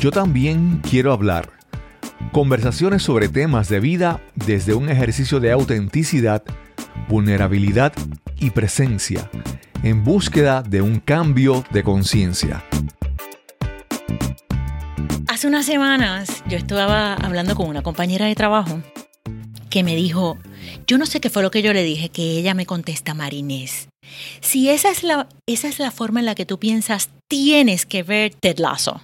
Yo 0.00 0.10
también 0.10 0.80
quiero 0.88 1.12
hablar. 1.12 1.50
Conversaciones 2.32 3.02
sobre 3.02 3.28
temas 3.28 3.68
de 3.68 3.80
vida 3.80 4.20
desde 4.34 4.74
un 4.74 4.88
ejercicio 4.88 5.40
de 5.40 5.52
autenticidad, 5.52 6.42
vulnerabilidad 7.08 7.92
y 8.38 8.50
presencia, 8.50 9.30
en 9.82 10.04
búsqueda 10.04 10.62
de 10.62 10.82
un 10.82 11.00
cambio 11.00 11.64
de 11.70 11.82
conciencia. 11.82 12.64
Hace 15.28 15.46
unas 15.46 15.66
semanas 15.66 16.42
yo 16.48 16.56
estaba 16.56 17.14
hablando 17.14 17.54
con 17.54 17.68
una 17.68 17.82
compañera 17.82 18.26
de 18.26 18.34
trabajo 18.34 18.82
que 19.70 19.82
me 19.82 19.96
dijo, 19.96 20.38
yo 20.86 20.98
no 20.98 21.06
sé 21.06 21.20
qué 21.20 21.30
fue 21.30 21.42
lo 21.42 21.50
que 21.50 21.62
yo 21.62 21.72
le 21.72 21.82
dije, 21.82 22.08
que 22.08 22.38
ella 22.38 22.54
me 22.54 22.66
contesta, 22.66 23.14
Marinés, 23.14 23.88
si 24.40 24.68
esa 24.68 24.90
es 24.90 25.02
la, 25.02 25.28
esa 25.46 25.68
es 25.68 25.78
la 25.78 25.90
forma 25.90 26.20
en 26.20 26.26
la 26.26 26.34
que 26.34 26.46
tú 26.46 26.58
piensas, 26.58 27.10
tienes 27.28 27.84
que 27.86 28.02
ver 28.02 28.34
Ted 28.34 28.58
Lasso. 28.58 29.00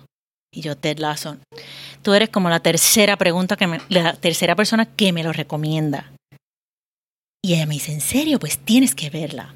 Y 0.53 0.63
yo, 0.63 0.77
Ted 0.77 0.99
Lasso, 0.99 1.39
tú 2.03 2.13
eres 2.13 2.29
como 2.29 2.51
la 2.51 2.61
tercera 2.61 3.17
pregunta 3.17 3.57
que 3.57 3.81
la 3.89 4.15
tercera 4.15 4.57
persona 4.57 4.85
que 4.87 5.13
me 5.13 5.23
lo 5.23 5.33
recomienda. 5.33 6.13
Y 7.43 7.55
ella 7.55 7.67
me 7.67 7.75
dice, 7.75 7.93
¿en 7.93 8.01
serio? 8.01 8.39
Pues 8.39 8.59
tienes 8.59 8.95
que 8.95 9.11
verla. 9.11 9.55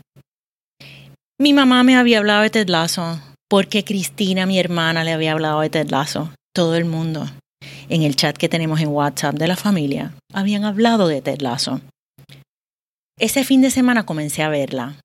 Mi 1.40 1.52
mamá 1.52 1.82
me 1.82 1.96
había 1.96 2.18
hablado 2.18 2.42
de 2.42 2.50
Ted 2.50 2.68
Lasso, 2.68 3.20
porque 3.50 3.84
Cristina, 3.84 4.46
mi 4.46 4.58
hermana, 4.58 5.04
le 5.04 5.12
había 5.12 5.32
hablado 5.32 5.60
de 5.60 5.70
Ted 5.70 5.90
Lasso. 5.90 6.32
Todo 6.54 6.76
el 6.76 6.84
mundo 6.84 7.28
en 7.88 8.02
el 8.02 8.16
chat 8.16 8.36
que 8.36 8.48
tenemos 8.48 8.80
en 8.80 8.88
WhatsApp 8.88 9.34
de 9.34 9.48
la 9.48 9.56
familia 9.56 10.14
habían 10.32 10.64
hablado 10.64 11.08
de 11.08 11.20
Ted 11.20 11.40
Lasso. 11.40 11.80
Ese 13.18 13.44
fin 13.44 13.60
de 13.60 13.70
semana 13.70 14.06
comencé 14.06 14.42
a 14.42 14.48
verla. 14.48 14.96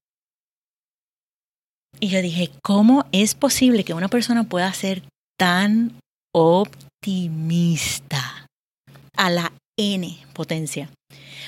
Y 1.99 2.09
yo 2.09 2.21
dije, 2.21 2.51
¿cómo 2.63 3.05
es 3.11 3.35
posible 3.35 3.83
que 3.83 3.93
una 3.93 4.07
persona 4.07 4.43
pueda 4.45 4.71
ser 4.73 5.03
tan 5.39 5.97
optimista 6.35 8.45
a 9.17 9.29
la 9.29 9.51
N 9.79 10.17
potencia? 10.33 10.89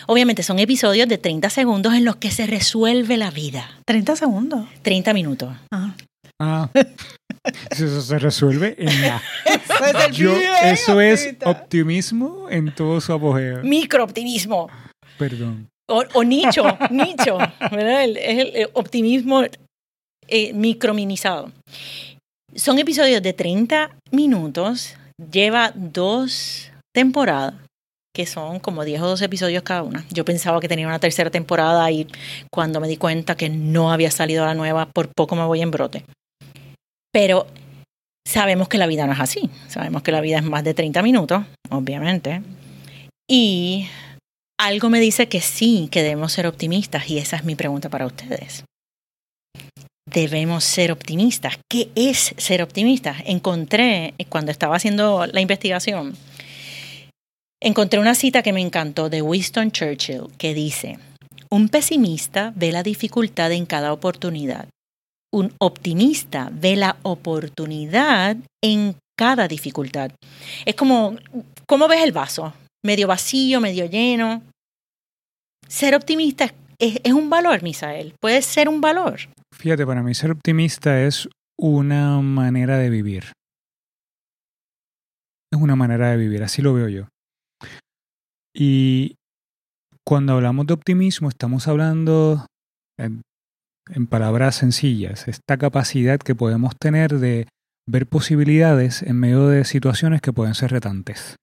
Obviamente 0.07 0.43
son 0.43 0.59
episodios 0.59 1.07
de 1.07 1.17
30 1.17 1.49
segundos 1.49 1.93
en 1.93 2.05
los 2.05 2.15
que 2.15 2.31
se 2.31 2.47
resuelve 2.47 3.17
la 3.17 3.31
vida. 3.31 3.69
30 3.85 4.15
segundos. 4.15 4.67
30 4.81 5.13
minutos. 5.13 5.55
Ah. 5.71 5.93
Ah, 6.41 6.69
eso 7.69 8.01
se 8.01 8.17
resuelve 8.17 8.75
en 8.79 9.01
la. 9.01 9.21
Eso 9.51 9.85
es, 9.85 10.05
el 10.07 10.11
Yo- 10.11 10.37
eso 10.63 11.01
es 11.01 11.35
optimismo 11.45 12.49
en 12.49 12.73
todo 12.73 12.99
su 13.01 13.13
apogeo. 13.13 13.61
Microoptimismo. 13.63 14.69
Perdón. 15.17 15.67
O, 15.89 16.03
o 16.13 16.23
nicho, 16.23 16.63
nicho. 16.89 17.37
¿verdad? 17.37 18.03
El- 18.05 18.17
es 18.17 18.55
el, 18.55 18.69
optimismo 18.73 19.43
eh, 20.27 20.53
microminizado. 20.53 21.51
Son 22.55 22.77
episodios 22.79 23.21
de 23.21 23.31
30 23.31 23.95
minutos. 24.11 24.95
Lleva 25.31 25.71
dos 25.73 26.69
temporadas, 26.93 27.53
que 28.13 28.25
son 28.25 28.59
como 28.59 28.83
10 28.83 29.01
o 29.01 29.07
12 29.07 29.25
episodios 29.25 29.63
cada 29.63 29.83
una. 29.83 30.05
Yo 30.09 30.25
pensaba 30.25 30.59
que 30.59 30.67
tenía 30.67 30.87
una 30.87 30.99
tercera 30.99 31.29
temporada 31.29 31.89
y 31.91 32.07
cuando 32.51 32.81
me 32.81 32.89
di 32.89 32.97
cuenta 32.97 33.35
que 33.35 33.49
no 33.49 33.91
había 33.91 34.11
salido 34.11 34.45
la 34.45 34.53
nueva, 34.53 34.87
por 34.87 35.09
poco 35.15 35.35
me 35.35 35.45
voy 35.45 35.61
en 35.61 35.71
brote. 35.71 36.03
Pero 37.13 37.47
sabemos 38.27 38.67
que 38.67 38.77
la 38.77 38.87
vida 38.87 39.07
no 39.07 39.13
es 39.13 39.19
así. 39.19 39.49
Sabemos 39.67 40.01
que 40.01 40.11
la 40.11 40.21
vida 40.21 40.37
es 40.37 40.43
más 40.43 40.63
de 40.65 40.73
30 40.73 41.01
minutos, 41.03 41.43
obviamente. 41.69 42.41
Y 43.29 43.87
algo 44.59 44.89
me 44.89 44.99
dice 44.99 45.29
que 45.29 45.39
sí, 45.39 45.87
que 45.89 46.03
debemos 46.03 46.33
ser 46.33 46.47
optimistas 46.47 47.09
y 47.09 47.17
esa 47.17 47.37
es 47.37 47.45
mi 47.45 47.55
pregunta 47.55 47.87
para 47.89 48.05
ustedes. 48.05 48.65
Debemos 50.13 50.63
ser 50.65 50.91
optimistas. 50.91 51.57
¿Qué 51.69 51.89
es 51.95 52.33
ser 52.37 52.61
optimista? 52.61 53.15
Encontré, 53.25 54.13
cuando 54.29 54.51
estaba 54.51 54.75
haciendo 54.75 55.25
la 55.25 55.39
investigación, 55.39 56.17
encontré 57.61 57.99
una 57.99 58.13
cita 58.15 58.43
que 58.43 58.51
me 58.51 58.59
encantó 58.61 59.09
de 59.09 59.21
Winston 59.21 59.71
Churchill 59.71 60.23
que 60.37 60.53
dice, 60.53 60.99
un 61.49 61.69
pesimista 61.69 62.51
ve 62.55 62.71
la 62.73 62.83
dificultad 62.83 63.51
en 63.53 63.65
cada 63.65 63.93
oportunidad. 63.93 64.67
Un 65.33 65.53
optimista 65.59 66.49
ve 66.51 66.75
la 66.75 66.97
oportunidad 67.03 68.35
en 68.61 68.95
cada 69.17 69.47
dificultad. 69.47 70.11
Es 70.65 70.75
como, 70.75 71.15
¿cómo 71.67 71.87
ves 71.87 72.03
el 72.03 72.11
vaso? 72.11 72.53
Medio 72.83 73.07
vacío, 73.07 73.61
medio 73.61 73.85
lleno. 73.85 74.41
Ser 75.69 75.95
optimista 75.95 76.53
es- 76.79 76.99
es 77.01 77.13
un 77.13 77.29
valor, 77.29 77.63
Misael. 77.63 78.13
Puede 78.19 78.41
ser 78.41 78.67
un 78.67 78.81
valor. 78.81 79.19
Fíjate, 79.53 79.85
para 79.85 80.03
mí 80.03 80.13
ser 80.13 80.31
optimista 80.31 81.03
es 81.03 81.29
una 81.57 82.19
manera 82.21 82.77
de 82.77 82.89
vivir. 82.89 83.33
Es 85.53 85.59
una 85.59 85.75
manera 85.75 86.09
de 86.11 86.17
vivir, 86.17 86.43
así 86.43 86.61
lo 86.61 86.73
veo 86.73 86.87
yo. 86.87 87.07
Y 88.55 89.15
cuando 90.05 90.33
hablamos 90.33 90.65
de 90.67 90.73
optimismo, 90.73 91.29
estamos 91.29 91.67
hablando, 91.67 92.45
en, 92.97 93.21
palabras 94.09 94.55
sencillas, 94.55 95.27
esta 95.27 95.57
capacidad 95.57 96.19
que 96.19 96.35
podemos 96.35 96.73
tener 96.79 97.19
de 97.19 97.47
ver 97.87 98.07
posibilidades 98.07 99.03
en 99.03 99.19
medio 99.19 99.47
de 99.47 99.65
situaciones 99.65 100.21
que 100.21 100.33
pueden 100.33 100.55
ser 100.55 100.71
retantes. 100.71 101.35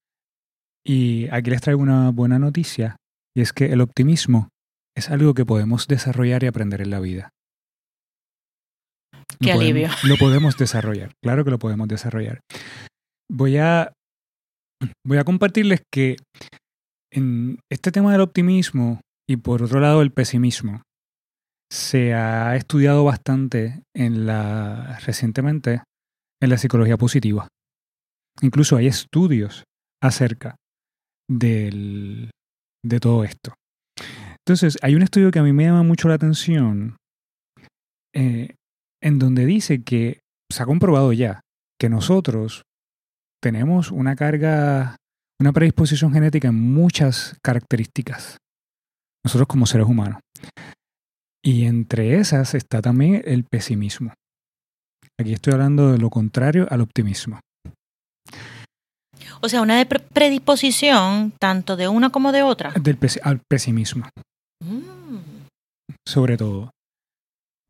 Y 0.85 1.29
aquí 1.31 1.51
les 1.51 1.61
traigo 1.61 1.83
una 1.83 2.11
buena 2.11 2.39
noticia, 2.39 2.97
y 3.37 3.43
es 3.43 3.53
que 3.53 3.67
el 3.73 3.81
optimismo 3.81 4.49
es 4.97 5.11
algo 5.11 5.35
que 5.35 5.45
podemos 5.45 5.87
desarrollar 5.87 6.43
y 6.43 6.47
aprender 6.47 6.81
en 6.81 6.91
la 6.91 7.01
vida. 7.01 7.31
Qué 9.41 9.53
podemos- 9.53 9.63
alivio. 9.63 9.89
Lo 10.05 10.17
podemos 10.17 10.57
desarrollar, 10.57 11.13
claro 11.23 11.45
que 11.45 11.51
lo 11.51 11.59
podemos 11.59 11.89
desarrollar. 11.89 12.41
Voy 13.31 13.59
a, 13.59 13.93
voy 15.07 15.19
a 15.19 15.25
compartirles 15.25 15.83
que 15.93 16.17
en 17.13 17.59
este 17.71 17.91
tema 17.93 18.13
del 18.13 18.21
optimismo 18.23 19.01
y 19.29 19.37
por 19.37 19.63
otro 19.63 19.81
lado 19.81 20.03
el 20.03 20.11
pesimismo 20.11 20.83
se 21.71 22.15
ha 22.15 22.57
estudiado 22.57 23.05
bastante 23.05 23.83
en 23.95 24.27
la, 24.27 24.99
recientemente 25.01 25.83
en 26.43 26.51
la 26.51 26.57
psicología 26.59 26.97
positiva. 26.97 27.49
Incluso 28.41 28.77
hay 28.77 28.87
estudios 28.87 29.65
acerca 30.03 30.57
del, 31.31 32.31
de 32.85 33.01
todo 33.01 33.25
esto. 33.25 33.53
Entonces, 34.47 34.79
hay 34.81 34.95
un 34.95 35.03
estudio 35.03 35.31
que 35.31 35.41
a 35.41 35.43
mí 35.43 35.53
me 35.53 35.65
llama 35.65 35.83
mucho 35.83 36.09
la 36.09 36.15
atención 36.15 36.97
eh, 38.15 38.55
en 39.03 39.19
donde 39.19 39.47
dice 39.47 39.83
que 39.83 40.21
se 40.53 40.63
ha 40.63 40.67
comprobado 40.67 41.13
ya 41.13 41.41
que 41.81 41.89
nosotros 41.89 42.63
tenemos 43.43 43.91
una 43.93 44.17
carga, 44.17 44.97
una 45.41 45.53
predisposición 45.53 46.13
genética 46.13 46.49
en 46.49 46.61
muchas 46.61 47.37
características, 47.43 48.39
nosotros 49.25 49.47
como 49.47 49.67
seres 49.67 49.87
humanos. 49.87 50.21
Y 51.45 51.67
entre 51.67 52.19
esas 52.19 52.55
está 52.55 52.83
también 52.83 53.23
el 53.25 53.45
pesimismo. 53.45 54.13
Aquí 55.21 55.33
estoy 55.33 55.53
hablando 55.53 55.93
de 55.93 55.99
lo 55.99 56.11
contrario 56.11 56.67
al 56.71 56.81
optimismo. 56.81 57.41
O 59.41 59.49
sea, 59.49 59.63
una 59.63 59.85
predisposición 59.85 61.33
tanto 61.41 61.77
de 61.77 61.87
una 61.89 62.11
como 62.11 62.33
de 62.33 62.43
otra. 62.43 62.73
Del 62.73 62.97
pes- 62.97 63.21
al 63.23 63.41
pesimismo, 63.49 64.09
Mm. 64.65 65.19
sobre 66.07 66.37
todo. 66.37 66.71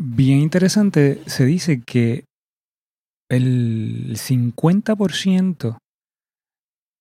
Bien 0.01 0.39
interesante, 0.39 1.23
se 1.29 1.45
dice 1.45 1.83
que 1.83 2.25
el 3.29 4.17
50% 4.17 5.79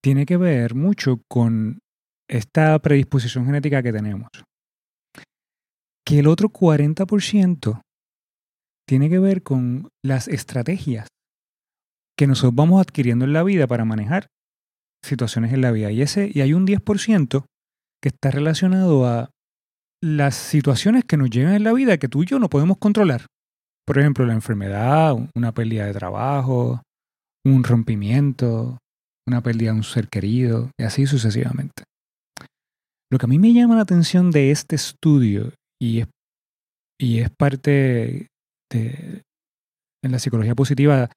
tiene 0.03 0.25
que 0.25 0.37
ver 0.37 0.73
mucho 0.73 1.21
con 1.29 1.79
esta 2.27 2.77
predisposición 2.79 3.45
genética 3.45 3.83
que 3.83 3.93
tenemos. 3.93 4.29
Que 6.05 6.19
el 6.19 6.27
otro 6.27 6.49
40% 6.49 7.81
tiene 8.87 9.09
que 9.09 9.19
ver 9.19 9.43
con 9.43 9.89
las 10.03 10.27
estrategias 10.27 11.07
que 12.17 12.25
nosotros 12.25 12.55
vamos 12.55 12.81
adquiriendo 12.81 13.25
en 13.25 13.33
la 13.33 13.43
vida 13.43 13.67
para 13.67 13.85
manejar 13.85 14.27
situaciones 15.03 15.53
en 15.53 15.61
la 15.61 15.71
vida. 15.71 15.91
Y, 15.91 16.01
ese, 16.01 16.31
y 16.33 16.41
hay 16.41 16.53
un 16.53 16.65
10% 16.65 17.45
que 18.01 18.09
está 18.09 18.31
relacionado 18.31 19.05
a 19.05 19.29
las 20.01 20.35
situaciones 20.35 21.03
que 21.05 21.17
nos 21.17 21.29
llegan 21.29 21.53
en 21.53 21.63
la 21.63 21.73
vida 21.73 21.97
que 21.97 22.07
tú 22.07 22.23
y 22.23 22.25
yo 22.25 22.39
no 22.39 22.49
podemos 22.49 22.77
controlar. 22.77 23.25
Por 23.85 23.97
ejemplo, 23.97 24.25
la 24.25 24.33
enfermedad, 24.33 25.15
una 25.35 25.53
pérdida 25.53 25.85
de 25.85 25.93
trabajo, 25.93 26.81
un 27.45 27.63
rompimiento, 27.63 28.77
una 29.27 29.41
pérdida 29.41 29.71
de 29.71 29.77
un 29.77 29.83
ser 29.83 30.09
querido, 30.09 30.71
y 30.77 30.83
así 30.83 31.07
sucesivamente. 31.07 31.83
Lo 33.09 33.17
que 33.17 33.25
a 33.25 33.29
mí 33.29 33.39
me 33.39 33.53
llama 33.53 33.75
la 33.75 33.83
atención 33.83 34.31
de 34.31 34.51
este 34.51 34.75
estudio, 34.75 35.53
y 35.81 36.01
es, 36.01 36.07
y 36.99 37.19
es 37.19 37.29
parte 37.29 38.27
de, 38.71 39.21
en 40.03 40.11
la 40.11 40.19
psicología 40.19 40.55
positiva, 40.55 41.09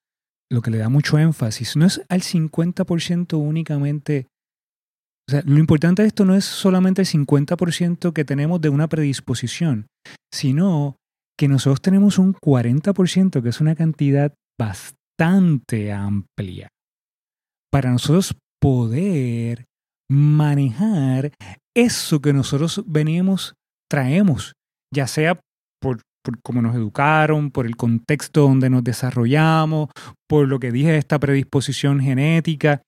lo 0.51 0.63
que 0.63 0.71
le 0.71 0.79
da 0.79 0.89
mucho 0.89 1.19
énfasis, 1.19 1.77
no 1.77 1.87
es 1.87 2.03
al 2.09 2.23
50% 2.23 3.39
únicamente 3.39 4.27
lo 5.45 5.59
importante 5.59 6.03
de 6.03 6.09
esto 6.09 6.25
no 6.25 6.35
es 6.35 6.45
solamente 6.45 7.03
el 7.03 7.09
50% 7.09 8.13
que 8.13 8.25
tenemos 8.25 8.61
de 8.61 8.69
una 8.69 8.89
predisposición, 8.89 9.87
sino 10.33 10.97
que 11.39 11.49
nosotros 11.49 11.81
tenemos 11.81 12.19
un 12.19 12.35
40%, 12.35 13.43
que 13.43 13.49
es 13.49 13.61
una 13.61 13.75
cantidad 13.75 14.35
bastante 14.59 15.93
amplia 15.93 16.69
para 17.71 17.91
nosotros 17.91 18.37
poder 18.61 19.65
manejar 20.11 21.33
eso 21.75 22.21
que 22.21 22.33
nosotros 22.33 22.83
venimos, 22.87 23.55
traemos, 23.89 24.55
ya 24.93 25.07
sea 25.07 25.41
por, 25.81 26.01
por 26.25 26.41
cómo 26.43 26.61
nos 26.63 26.75
educaron, 26.75 27.51
por 27.51 27.67
el 27.67 27.77
contexto 27.77 28.43
donde 28.43 28.71
nos 28.71 28.83
desarrollamos, 28.83 29.89
por 30.29 30.49
lo 30.49 30.59
que 30.59 30.73
dije 30.73 30.97
esta 30.97 31.19
predisposición 31.19 32.01
genética. 32.01 32.83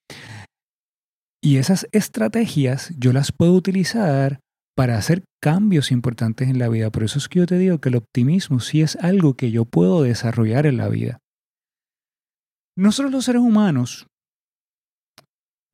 Y 1.42 1.56
esas 1.56 1.88
estrategias 1.90 2.94
yo 2.96 3.12
las 3.12 3.32
puedo 3.32 3.52
utilizar 3.54 4.40
para 4.76 4.96
hacer 4.96 5.24
cambios 5.42 5.90
importantes 5.90 6.48
en 6.48 6.58
la 6.58 6.68
vida. 6.68 6.90
Por 6.90 7.02
eso 7.02 7.18
es 7.18 7.28
que 7.28 7.40
yo 7.40 7.46
te 7.46 7.58
digo 7.58 7.78
que 7.80 7.88
el 7.88 7.96
optimismo 7.96 8.60
sí 8.60 8.80
es 8.80 8.96
algo 8.96 9.34
que 9.34 9.50
yo 9.50 9.64
puedo 9.64 10.02
desarrollar 10.02 10.66
en 10.66 10.76
la 10.76 10.88
vida. 10.88 11.18
Nosotros 12.76 13.12
los 13.12 13.24
seres 13.24 13.42
humanos, 13.42 14.06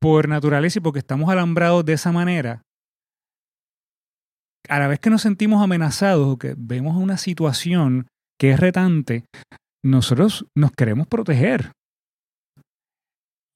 por 0.01 0.27
naturaleza 0.27 0.79
y 0.79 0.81
porque 0.81 0.99
estamos 0.99 1.29
alambrados 1.29 1.85
de 1.85 1.93
esa 1.93 2.11
manera, 2.11 2.63
a 4.67 4.79
la 4.79 4.87
vez 4.87 4.99
que 4.99 5.09
nos 5.09 5.21
sentimos 5.21 5.63
amenazados 5.63 6.27
o 6.27 6.37
que 6.37 6.55
vemos 6.57 6.97
una 6.97 7.17
situación 7.17 8.07
que 8.39 8.51
es 8.51 8.59
retante, 8.59 9.25
nosotros 9.83 10.45
nos 10.57 10.71
queremos 10.71 11.07
proteger. 11.07 11.71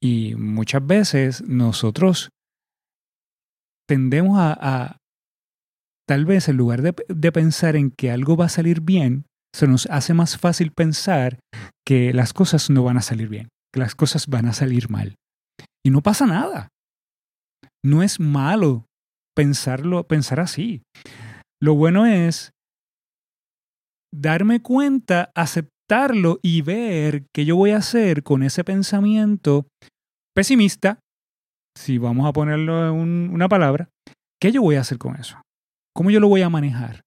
Y 0.03 0.35
muchas 0.35 0.85
veces 0.85 1.47
nosotros 1.47 2.29
tendemos 3.87 4.37
a, 4.37 4.97
tal 6.05 6.25
vez 6.25 6.49
en 6.49 6.57
lugar 6.57 6.81
de, 6.81 6.93
de, 7.07 7.31
pensar 7.31 7.77
en 7.77 7.89
que 7.89 8.11
algo 8.11 8.35
va 8.35 8.47
a 8.47 8.49
salir 8.49 8.81
bien, 8.81 9.23
se 9.55 9.65
nos 9.65 9.85
hace 9.85 10.13
más 10.13 10.37
fácil 10.37 10.73
pensar 10.73 11.39
que 11.87 12.11
las 12.11 12.33
cosas 12.33 12.69
no 12.69 12.83
van 12.83 12.97
a 12.97 13.01
salir 13.01 13.29
bien, 13.29 13.47
que 13.73 13.79
las 13.79 13.95
cosas 13.95 14.27
van 14.27 14.45
a 14.45 14.53
salir 14.53 14.89
mal. 14.89 15.15
Y 15.85 15.89
no 15.89 16.01
pasa 16.01 16.25
nada. 16.25 16.67
No 17.81 18.03
es 18.03 18.19
malo 18.19 18.85
pensarlo, 19.33 20.03
pensar 20.03 20.41
así. 20.41 20.81
Lo 21.61 21.75
bueno 21.75 22.05
es 22.05 22.51
darme 24.13 24.61
cuenta, 24.61 25.31
aceptarlo 25.33 26.39
y 26.41 26.61
ver 26.61 27.25
qué 27.33 27.45
yo 27.45 27.55
voy 27.55 27.71
a 27.71 27.77
hacer 27.77 28.23
con 28.23 28.43
ese 28.43 28.65
pensamiento 28.65 29.65
pesimista, 30.35 30.99
si 31.77 31.97
vamos 31.97 32.27
a 32.27 32.33
ponerlo 32.33 32.89
en 32.89 33.33
una 33.33 33.47
palabra, 33.47 33.89
¿qué 34.39 34.51
yo 34.51 34.61
voy 34.61 34.75
a 34.75 34.81
hacer 34.81 34.97
con 34.97 35.15
eso? 35.15 35.41
¿Cómo 35.95 36.11
yo 36.11 36.19
lo 36.19 36.27
voy 36.27 36.41
a 36.41 36.49
manejar? 36.49 37.01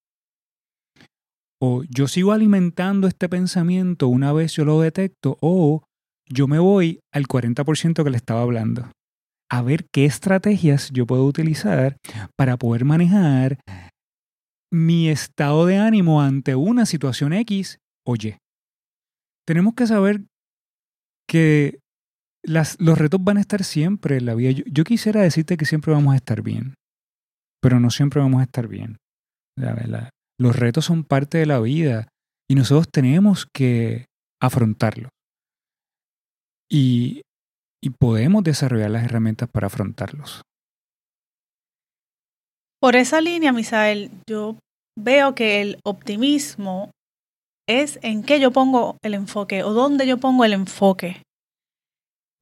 O 1.60 1.84
yo 1.84 2.06
sigo 2.08 2.32
alimentando 2.32 3.08
este 3.08 3.28
pensamiento 3.28 4.08
una 4.08 4.32
vez 4.32 4.52
yo 4.52 4.64
lo 4.64 4.80
detecto, 4.80 5.38
o 5.40 5.82
yo 6.28 6.48
me 6.48 6.58
voy 6.58 7.00
al 7.12 7.26
40% 7.26 8.04
que 8.04 8.10
le 8.10 8.16
estaba 8.16 8.42
hablando 8.42 8.90
a 9.50 9.62
ver 9.62 9.86
qué 9.92 10.04
estrategias 10.04 10.90
yo 10.92 11.06
puedo 11.06 11.24
utilizar 11.24 11.96
para 12.36 12.56
poder 12.56 12.84
manejar 12.84 13.58
mi 14.72 15.08
estado 15.08 15.66
de 15.66 15.78
ánimo 15.78 16.20
ante 16.20 16.54
una 16.54 16.86
situación 16.86 17.32
X 17.32 17.78
o 18.04 18.16
Y. 18.16 18.36
Tenemos 19.46 19.74
que 19.74 19.86
saber 19.86 20.24
que 21.28 21.78
los 22.46 22.98
retos 22.98 23.22
van 23.22 23.38
a 23.38 23.40
estar 23.40 23.64
siempre 23.64 24.18
en 24.18 24.26
la 24.26 24.34
vida. 24.34 24.50
Yo, 24.66 24.84
quisiera 24.84 25.20
decirte 25.20 25.56
que 25.56 25.66
siempre 25.66 25.92
vamos 25.92 26.14
a 26.14 26.16
estar 26.16 26.42
bien, 26.42 26.74
pero 27.60 27.80
no 27.80 27.90
siempre 27.90 28.20
vamos 28.20 28.40
a 28.40 28.44
estar 28.44 28.68
bien. 28.68 28.98
los 30.38 30.56
retos 30.56 30.84
son 30.84 31.04
parte 31.04 31.38
de 31.38 31.46
la 31.46 31.60
vida 31.60 32.08
y 32.48 32.54
nosotros 32.54 32.88
tenemos 32.90 33.46
que 33.52 34.06
afrontarlos. 34.40 35.10
Y 36.70 37.22
y 37.86 37.90
podemos 37.90 38.42
desarrollar 38.42 38.90
las 38.90 39.04
herramientas 39.04 39.48
para 39.48 39.68
afrontarlos. 39.68 40.42
Por 42.80 42.96
esa 42.96 43.20
línea, 43.20 43.52
Misael, 43.52 44.10
yo 44.28 44.58
veo 44.98 45.36
que 45.36 45.62
el 45.62 45.78
optimismo 45.84 46.90
es 47.68 48.00
en 48.02 48.24
qué 48.24 48.40
yo 48.40 48.50
pongo 48.50 48.96
el 49.02 49.14
enfoque 49.14 49.62
o 49.62 49.72
dónde 49.72 50.06
yo 50.06 50.18
pongo 50.18 50.44
el 50.44 50.52
enfoque 50.52 51.22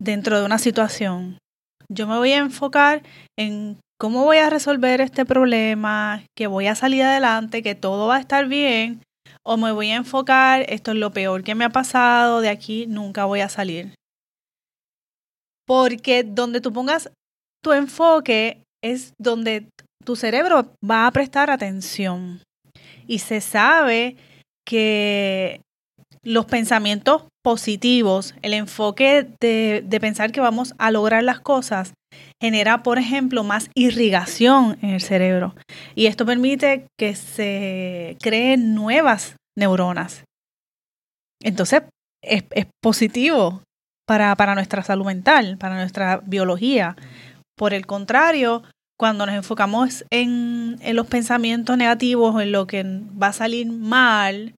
dentro 0.00 0.38
de 0.38 0.46
una 0.46 0.58
situación. 0.58 1.38
Yo 1.88 2.06
me 2.06 2.17
voy 2.17 2.32
a 2.32 2.38
enfocar 2.38 3.02
en 3.38 3.79
cómo 3.99 4.25
voy 4.25 4.38
a 4.38 4.50
resolver 4.50 5.00
este 5.00 5.25
problema, 5.25 6.25
que 6.37 6.46
voy 6.46 6.67
a 6.67 6.75
salir 6.75 7.02
adelante, 7.02 7.62
que 7.62 7.75
todo 7.75 8.08
va 8.08 8.17
a 8.17 8.20
estar 8.20 8.46
bien, 8.46 9.02
o 9.44 9.56
me 9.56 9.73
voy 9.73 9.91
a 9.91 9.96
enfocar, 9.96 10.64
esto 10.69 10.93
es 10.93 10.96
lo 10.96 11.12
peor 11.12 11.44
que 11.44 11.55
me 11.55 11.64
ha 11.64 11.70
pasado, 11.70 12.41
de 12.41 12.49
aquí 12.49 12.87
nunca 12.87 13.25
voy 13.25 13.41
a 13.41 13.49
salir. 13.49 13.94
Porque 15.67 16.23
donde 16.25 16.61
tú 16.61 16.73
pongas 16.73 17.11
tu 17.62 17.73
enfoque 17.73 18.62
es 18.82 19.14
donde 19.19 19.69
tu 20.05 20.17
cerebro 20.17 20.75
va 20.88 21.06
a 21.06 21.11
prestar 21.11 21.50
atención. 21.50 22.43
Y 23.06 23.20
se 23.20 23.40
sabe 23.40 24.17
que 24.67 25.62
los 26.23 26.47
pensamientos 26.47 27.25
positivos, 27.44 28.35
el 28.41 28.55
enfoque 28.55 29.29
de, 29.38 29.99
pensar 30.00 30.32
que 30.32 30.41
vamos 30.41 30.75
a 30.79 30.91
lograr 30.91 31.23
las 31.23 31.41
cosas, 31.41 31.93
genera, 32.41 32.82
por 32.82 32.99
ejemplo, 32.99 33.44
más 33.44 33.69
irrigación 33.75 34.79
en 34.81 34.91
el 34.91 35.02
cerebro. 35.02 35.55
Y 35.94 36.06
esto 36.06 36.25
permite 36.25 36.87
que 36.99 37.14
se 37.14 38.17
creen 38.23 38.75
nuevas 38.75 39.37
neuronas. 39.56 40.25
Entonces, 41.43 41.82
es, 42.23 42.44
positivo 42.82 43.62
para, 44.06 44.35
para 44.37 44.55
nuestra 44.55 44.82
salud 44.82 45.05
mental, 45.05 45.58
para 45.58 45.75
nuestra 45.75 46.23
biología. 46.25 46.97
Por 47.58 47.75
el 47.75 47.85
contrario, 47.85 48.62
cuando 48.99 49.26
nos 49.26 49.35
enfocamos 49.35 50.06
en, 50.11 50.79
en, 50.81 50.97
los 50.97 51.06
pensamientos 51.08 51.76
negativos, 51.76 52.40
en 52.40 52.52
lo 52.52 52.67
que 52.67 52.85
va 53.23 53.29
a 53.29 53.32
salir 53.35 53.70
mal, 53.70 54.55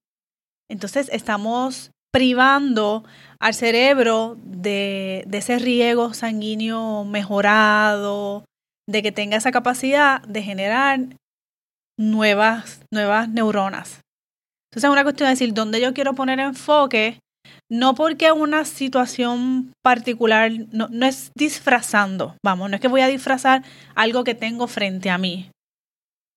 entonces 0.71 1.09
estamos 1.13 1.91
privando 2.17 3.05
al 3.39 3.53
cerebro 3.53 4.39
de, 4.43 5.23
de, 5.27 5.37
ese 5.37 5.59
riego 5.59 6.15
sanguíneo 6.15 7.05
mejorado, 7.05 8.47
de 8.89 9.03
que 9.03 9.13
tenga 9.13 9.37
esa 9.37 9.53
capacidad 9.53 10.23
de 10.23 10.43
generar 10.43 11.01
nuevas, 11.99 12.81
nuevas 12.91 13.29
neuronas. 13.29 14.01
Entonces 14.71 14.85
es 14.85 14.91
una 14.91 15.03
cuestión 15.03 15.27
de 15.27 15.33
decir 15.33 15.53
dónde 15.53 15.79
yo 15.79 15.93
quiero 15.93 16.15
poner 16.15 16.41
enfoque 16.41 17.19
no 17.71 17.95
porque 17.95 18.33
una 18.33 18.65
situación 18.65 19.75
particular, 19.85 20.51
no, 20.73 20.89
es 21.07 21.33
disfrazando, 21.37 22.35
vamos, 22.43 22.71
no 22.71 22.77
es 22.77 22.81
que 22.81 22.89
voy 22.89 23.03
a 23.03 23.09
disfrazar 23.09 23.63
algo 23.95 24.25
que 24.25 24.35
tengo 24.35 24.69
frente 24.69 25.11
a 25.11 25.19
mí, 25.19 25.51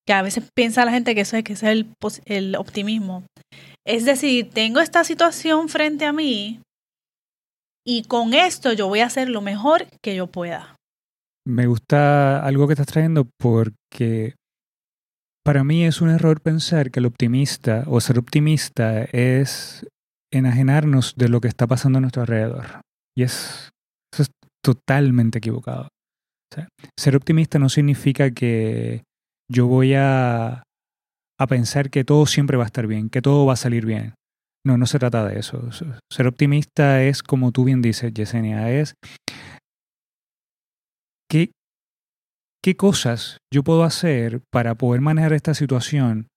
que 0.06 0.12
a 0.12 0.20
veces 0.20 0.44
piensa 0.54 0.84
la 0.84 0.92
gente 0.92 1.14
que 1.14 1.22
eso 1.22 1.38
es, 1.38 1.44
que 1.44 1.54
es 1.54 1.62
el, 1.62 1.86
el 2.26 2.56
optimismo. 2.56 3.24
Es 3.86 4.04
decir, 4.04 4.50
tengo 4.50 4.80
esta 4.80 5.04
situación 5.04 5.68
frente 5.68 6.04
a 6.04 6.12
mí 6.12 6.60
y 7.84 8.04
con 8.04 8.34
esto 8.34 8.72
yo 8.72 8.88
voy 8.88 9.00
a 9.00 9.06
hacer 9.06 9.28
lo 9.28 9.40
mejor 9.40 9.86
que 10.02 10.14
yo 10.14 10.26
pueda. 10.26 10.76
Me 11.46 11.66
gusta 11.66 12.44
algo 12.44 12.66
que 12.66 12.74
estás 12.74 12.86
trayendo 12.86 13.26
porque 13.38 14.34
para 15.44 15.64
mí 15.64 15.84
es 15.84 16.00
un 16.00 16.10
error 16.10 16.40
pensar 16.40 16.90
que 16.90 17.00
el 17.00 17.06
optimista 17.06 17.84
o 17.86 18.00
ser 18.00 18.18
optimista 18.18 19.02
es 19.04 19.86
enajenarnos 20.32 21.14
de 21.16 21.28
lo 21.28 21.40
que 21.40 21.48
está 21.48 21.66
pasando 21.66 21.98
a 21.98 22.00
nuestro 22.00 22.22
alrededor. 22.22 22.82
Y 23.16 23.22
es, 23.22 23.70
eso 24.12 24.22
es 24.22 24.30
totalmente 24.62 25.38
equivocado. 25.38 25.88
ser 26.98 27.16
optimista 27.16 27.58
no 27.58 27.68
significa 27.68 28.30
que 28.30 29.02
yo 29.50 29.66
voy 29.66 29.94
a, 29.94 30.62
a 31.40 31.46
pensar 31.46 31.90
que 31.90 32.04
todo 32.04 32.26
siempre 32.26 32.58
va 32.58 32.64
a 32.64 32.66
estar 32.66 32.86
bien, 32.86 33.08
que 33.08 33.22
todo 33.22 33.46
va 33.46 33.54
a 33.54 33.56
salir 33.56 33.86
bien. 33.86 34.14
No, 34.64 34.76
no 34.76 34.84
se 34.84 34.98
trata 34.98 35.26
de 35.26 35.38
eso. 35.38 35.70
Ser 36.12 36.26
optimista 36.26 37.02
es, 37.02 37.22
como 37.22 37.50
tú 37.50 37.64
bien 37.64 37.80
dices, 37.80 38.12
Yesenia, 38.12 38.70
es 38.70 38.94
qué, 41.30 41.52
qué 42.62 42.76
cosas 42.76 43.38
yo 43.52 43.62
puedo 43.64 43.84
hacer 43.84 44.42
para 44.52 44.74
poder 44.74 45.00
manejar 45.00 45.32
esta 45.32 45.54
situación 45.54 46.28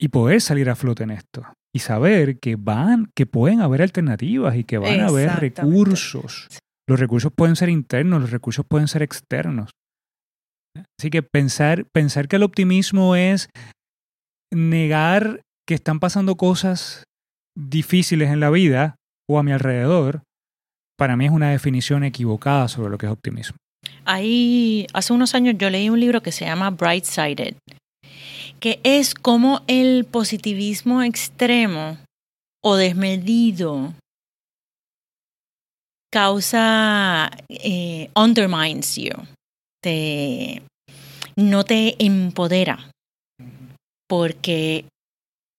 y 0.00 0.08
poder 0.08 0.40
salir 0.40 0.68
a 0.68 0.74
flote 0.74 1.04
en 1.04 1.12
esto 1.12 1.46
y 1.72 1.78
saber 1.78 2.40
que 2.40 2.56
van, 2.56 3.12
que 3.14 3.26
pueden 3.26 3.60
haber 3.60 3.82
alternativas 3.82 4.56
y 4.56 4.64
que 4.64 4.78
van 4.78 5.00
a 5.00 5.06
haber 5.06 5.30
recursos. 5.36 6.48
Los 6.88 6.98
recursos 6.98 7.32
pueden 7.34 7.54
ser 7.54 7.68
internos, 7.68 8.20
los 8.20 8.30
recursos 8.32 8.66
pueden 8.68 8.88
ser 8.88 9.02
externos. 9.02 9.70
Así 10.98 11.10
que 11.10 11.22
pensar, 11.22 11.86
pensar 11.92 12.26
que 12.26 12.36
el 12.36 12.42
optimismo 12.42 13.14
es 13.14 13.48
negar 14.54 15.40
que 15.66 15.74
están 15.74 16.00
pasando 16.00 16.36
cosas 16.36 17.04
difíciles 17.56 18.30
en 18.30 18.40
la 18.40 18.50
vida 18.50 18.96
o 19.28 19.38
a 19.38 19.42
mi 19.42 19.52
alrededor, 19.52 20.22
para 20.98 21.16
mí 21.16 21.26
es 21.26 21.32
una 21.32 21.50
definición 21.50 22.04
equivocada 22.04 22.68
sobre 22.68 22.90
lo 22.90 22.98
que 22.98 23.06
es 23.06 23.12
optimismo. 23.12 23.56
Ahí, 24.04 24.86
hace 24.92 25.12
unos 25.12 25.34
años 25.34 25.56
yo 25.58 25.70
leí 25.70 25.90
un 25.90 26.00
libro 26.00 26.22
que 26.22 26.32
se 26.32 26.44
llama 26.44 26.70
Bright 26.70 27.04
Sided 27.04 27.56
que 28.64 28.80
es 28.82 29.14
como 29.14 29.60
el 29.66 30.06
positivismo 30.06 31.02
extremo 31.02 31.98
o 32.62 32.76
desmedido 32.76 33.92
causa, 36.10 37.30
eh, 37.50 38.08
undermines 38.16 38.96
you, 38.96 39.12
te, 39.82 40.62
no 41.36 41.64
te 41.64 42.02
empodera, 42.02 42.90
porque 44.08 44.84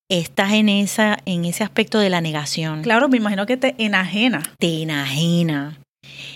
estás 0.10 0.54
en, 0.54 0.70
esa, 0.70 1.18
en 1.26 1.46
ese 1.46 1.64
aspecto 1.64 2.00
de 2.00 2.10
la 2.10 2.22
negación. 2.22 2.84
Claro, 2.84 3.10
me 3.10 3.18
imagino 3.18 3.46
que 3.46 3.58
te 3.58 3.76
enajena. 3.78 4.44
Te 4.60 4.82
enajena. 4.82 5.78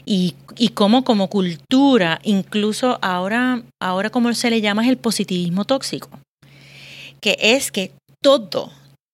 Y, 0.05 0.35
y 0.57 0.69
como 0.69 1.03
como 1.03 1.29
cultura, 1.29 2.19
incluso 2.23 2.97
ahora, 3.01 3.61
ahora 3.81 4.09
como 4.09 4.33
se 4.33 4.49
le 4.49 4.61
llama 4.61 4.83
es 4.83 4.89
el 4.89 4.97
positivismo 4.97 5.65
tóxico, 5.65 6.09
que 7.21 7.37
es 7.39 7.71
que 7.71 7.91
todo, 8.21 8.71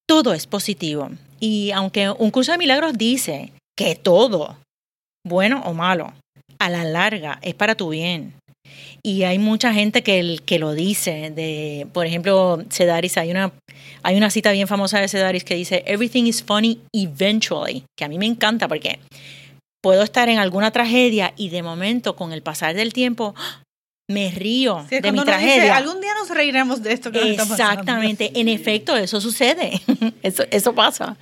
todo 0.08 0.34
es 0.34 0.48
positivo. 0.48 1.10
Y 1.40 1.72
aunque 1.72 2.10
un 2.10 2.32
curso 2.32 2.54
de 2.54 2.58
milagros 2.58 2.98
dice 2.98 3.52
que 3.78 3.96
todo, 3.96 4.58
bueno 5.26 5.62
o 5.66 5.74
malo, 5.74 6.14
a 6.60 6.70
la 6.70 6.86
larga 6.86 7.40
es 7.42 7.54
para 7.54 7.76
tu 7.76 7.90
bien. 7.90 8.34
Y 9.04 9.24
hay 9.24 9.40
mucha 9.40 9.74
gente 9.74 10.02
que, 10.02 10.40
que 10.46 10.60
lo 10.60 10.74
dice, 10.74 11.32
de, 11.32 11.88
por 11.94 12.06
ejemplo, 12.06 12.64
Sedaris, 12.70 13.18
hay 13.18 13.32
una, 13.32 13.52
hay 14.04 14.18
una 14.18 14.30
cita 14.30 14.52
bien 14.52 14.68
famosa 14.68 15.00
de 15.00 15.08
Sedaris 15.08 15.44
que 15.44 15.56
dice, 15.56 15.84
Everything 15.86 16.24
is 16.26 16.44
funny 16.44 16.80
eventually, 16.92 17.84
que 17.96 18.06
a 18.06 18.08
mí 18.08 18.18
me 18.18 18.26
encanta 18.26 18.68
porque 18.68 19.00
puedo 19.82 20.02
estar 20.02 20.30
en 20.30 20.40
alguna 20.40 20.72
tragedia 20.72 21.34
y 21.38 21.50
de 21.50 21.62
momento, 21.62 22.16
con 22.16 22.34
el 22.34 22.42
pasar 22.42 22.74
del 22.74 22.94
tiempo, 22.94 23.36
me 24.08 24.32
río 24.32 24.86
de 24.90 25.12
mi 25.12 25.24
tragedia. 25.24 25.78
Algún 25.78 26.02
día 26.02 26.14
nos 26.16 26.30
reiremos 26.30 26.82
de 26.82 26.94
esto 26.94 27.12
que 27.12 27.34
Exactamente, 27.34 28.32
en 28.36 28.48
efecto, 28.48 28.96
eso 28.96 29.22
sucede, 29.22 29.82
eso, 30.24 30.44
eso 30.52 30.74
pasa. 30.74 31.18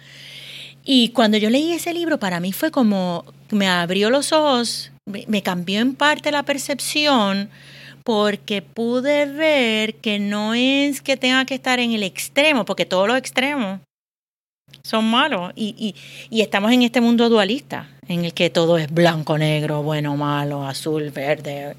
Y 0.86 1.10
cuando 1.10 1.38
yo 1.38 1.50
leí 1.50 1.74
ese 1.74 1.94
libro, 1.94 2.20
para 2.20 2.40
mí 2.40 2.52
fue 2.52 2.72
como, 2.72 3.26
me 3.52 3.68
abrió 3.68 4.10
los 4.10 4.32
ojos, 4.32 4.92
me, 5.06 5.42
cambió 5.42 5.80
en 5.80 5.96
parte 5.96 6.32
la 6.32 6.44
percepción, 6.44 7.50
porque 8.04 8.62
pude 8.62 9.26
ver 9.26 9.96
que 9.96 10.20
no 10.20 10.54
es 10.54 11.02
que 11.02 11.18
tenga 11.18 11.46
que 11.46 11.56
estar 11.56 11.80
en 11.80 11.92
el 11.92 12.04
extremo, 12.04 12.66
porque 12.66 12.86
todos 12.86 13.08
los 13.08 13.18
extremos 13.18 13.80
son 14.84 15.06
malos. 15.06 15.52
Y, 15.56 15.96
y, 16.30 16.42
estamos 16.42 16.72
en 16.72 16.82
este 16.84 17.02
mundo 17.02 17.30
dualista, 17.30 17.90
en 18.08 18.26
el 18.26 18.34
que 18.34 18.50
todo 18.50 18.78
es 18.78 18.92
blanco, 18.92 19.38
negro, 19.38 19.84
bueno, 19.84 20.18
malo, 20.18 20.66
azul, 20.66 21.12
verde, 21.12 21.76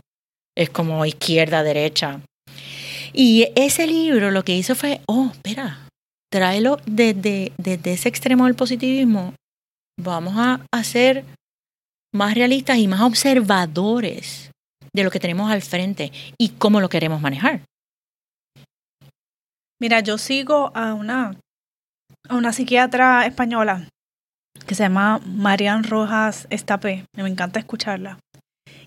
es 0.57 0.71
como 0.71 1.05
izquierda, 1.05 1.63
derecha. 1.63 2.21
Y 3.13 3.49
ese 3.55 3.87
libro 3.87 4.31
lo 4.31 4.43
que 4.43 4.57
hizo 4.57 4.75
fue, 4.75 5.01
oh, 5.07 5.31
espera, 5.33 5.89
tráelo 6.33 6.79
desde, 6.85 7.53
desde 7.59 7.93
ese 7.93 8.09
extremo 8.09 8.47
del 8.47 8.57
positivismo. 8.57 9.35
Vamos 9.97 10.35
a, 10.37 10.83
ser 10.83 11.25
más 12.15 12.35
realistas 12.35 12.79
y 12.79 12.89
más 12.89 13.01
observadores 13.01 14.51
de 14.95 15.05
lo 15.05 15.11
que 15.11 15.21
tenemos 15.21 15.51
al 15.51 15.63
frente 15.63 16.13
y 16.39 16.51
cómo 16.51 16.81
lo 16.81 16.89
queremos 16.89 17.21
manejar. 17.21 17.61
Mira, 19.81 20.01
yo 20.01 20.17
sigo 20.17 20.71
a 20.75 20.95
una, 20.95 21.37
a 22.29 22.35
una 22.37 22.53
psiquiatra 22.53 23.27
española 23.27 23.89
que 24.67 24.75
se 24.75 24.85
llama 24.85 25.21
Marian 25.27 25.83
Rojas 25.83 26.47
Estapé. 26.51 27.05
Me 27.17 27.29
encanta 27.29 27.59
escucharla. 27.59 28.19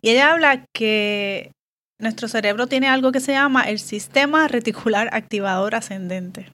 Y 0.02 0.10
ella 0.12 0.32
habla 0.32 0.64
que 0.74 1.52
nuestro 2.00 2.28
cerebro 2.28 2.68
tiene 2.68 2.88
algo 2.88 3.12
que 3.12 3.20
se 3.20 3.34
llama 3.34 3.64
el 3.64 3.80
sistema 3.80 4.48
reticular 4.48 5.10
activador 5.12 5.76
ascendente 5.76 6.52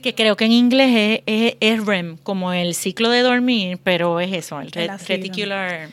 que 0.00 0.14
creo 0.14 0.36
que 0.36 0.44
en 0.46 0.52
inglés 0.52 1.22
es, 1.26 1.86
REM, 1.86 2.16
como 2.18 2.52
el 2.52 2.74
ciclo 2.74 3.10
de 3.10 3.20
dormir, 3.20 3.78
pero 3.82 4.20
es 4.20 4.32
eso, 4.32 4.60
el, 4.60 4.70
reticular. 4.70 5.90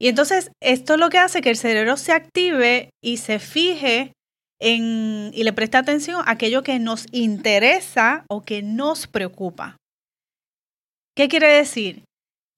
Y 0.00 0.08
entonces 0.08 0.50
esto 0.60 0.94
es 0.94 1.00
lo 1.00 1.10
que 1.10 1.18
hace 1.18 1.42
que 1.42 1.50
el 1.50 1.56
cerebro 1.56 1.96
se 1.96 2.12
active 2.12 2.90
y 3.02 3.18
se 3.18 3.38
fije 3.38 4.12
en, 4.60 5.30
y 5.32 5.44
le 5.44 5.52
preste 5.52 5.76
atención 5.76 6.22
a 6.26 6.32
aquello 6.32 6.62
que 6.62 6.78
nos 6.78 7.06
interesa 7.12 8.24
o 8.28 8.42
que 8.42 8.62
nos 8.62 9.06
preocupa. 9.06 9.76
¿Qué 11.16 11.28
quiere 11.28 11.48
decir? 11.48 12.02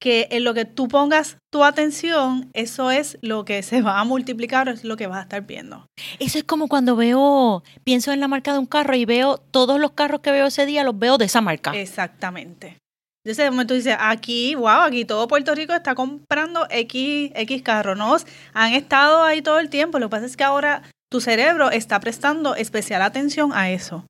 Que 0.04 0.28
en 0.30 0.44
lo 0.44 0.52
que 0.52 0.66
tú 0.66 0.86
pongas 0.86 1.38
tu 1.50 1.64
atención, 1.64 2.50
eso 2.52 2.90
es 2.90 3.16
lo 3.22 3.46
que 3.46 3.62
se 3.62 3.80
va 3.80 4.00
a 4.00 4.04
multiplicar, 4.04 4.68
es 4.68 4.84
lo 4.84 4.98
que 4.98 5.06
vas 5.06 5.20
a 5.20 5.22
estar 5.22 5.46
viendo. 5.46 5.86
Eso 6.18 6.36
es 6.36 6.44
como 6.44 6.68
cuando 6.68 6.94
veo, 6.94 7.64
pienso 7.84 8.12
en 8.12 8.20
la 8.20 8.28
marca 8.28 8.52
de 8.52 8.58
un 8.58 8.66
carro 8.66 8.94
y 8.94 9.06
veo 9.06 9.38
todos 9.38 9.80
los 9.80 9.92
carros 9.92 10.20
que 10.20 10.30
veo 10.30 10.44
ese 10.44 10.66
día, 10.66 10.84
los 10.84 10.98
veo 10.98 11.16
de 11.16 11.24
esa 11.24 11.40
marca. 11.40 11.70
Exactamente. 11.70 12.76
Entonces, 13.24 13.46
de 13.46 13.50
momento 13.50 13.72
dices, 13.72 13.96
aquí, 13.98 14.54
wow, 14.54 14.82
aquí 14.82 15.06
todo 15.06 15.26
Puerto 15.26 15.54
Rico 15.54 15.72
está 15.72 15.94
comprando 15.94 16.66
X, 16.68 17.32
X 17.34 17.62
carros, 17.62 17.96
¿no? 17.96 18.14
Han 18.52 18.74
estado 18.74 19.24
ahí 19.24 19.40
todo 19.40 19.58
el 19.58 19.70
tiempo. 19.70 19.98
Lo 19.98 20.08
que 20.08 20.16
pasa 20.16 20.26
es 20.26 20.36
que 20.36 20.44
ahora 20.44 20.82
tu 21.10 21.22
cerebro 21.22 21.70
está 21.70 21.98
prestando 21.98 22.56
especial 22.56 23.00
atención 23.00 23.52
a 23.54 23.70
eso. 23.70 24.04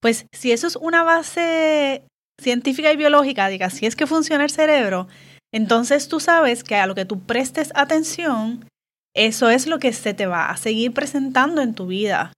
Pues 0.00 0.26
si 0.30 0.52
eso 0.52 0.68
es 0.68 0.76
una 0.76 1.02
base 1.02 2.04
científica 2.40 2.92
y 2.92 2.96
biológica 2.96 3.48
diga 3.48 3.70
si 3.70 3.86
es 3.86 3.96
que 3.96 4.06
funciona 4.06 4.44
el 4.44 4.50
cerebro, 4.50 5.08
entonces 5.52 6.08
tú 6.08 6.20
sabes 6.20 6.64
que 6.64 6.76
a 6.76 6.86
lo 6.86 6.94
que 6.94 7.04
tú 7.04 7.20
prestes 7.20 7.70
atención, 7.74 8.68
eso 9.14 9.50
es 9.50 9.66
lo 9.66 9.78
que 9.78 9.92
se 9.92 10.12
te 10.12 10.26
va 10.26 10.50
a 10.50 10.56
seguir 10.56 10.92
presentando 10.92 11.62
en 11.62 11.74
tu 11.74 11.86
vida. 11.86 12.32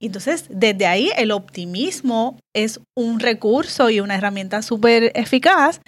Entonces, 0.00 0.46
desde 0.48 0.86
ahí 0.86 1.10
el 1.16 1.30
optimismo 1.30 2.38
es 2.54 2.80
un 2.96 3.20
recurso 3.20 3.90
y 3.90 4.00
una 4.00 4.14
herramienta 4.14 4.62
súper 4.62 5.12
eficaz, 5.14 5.80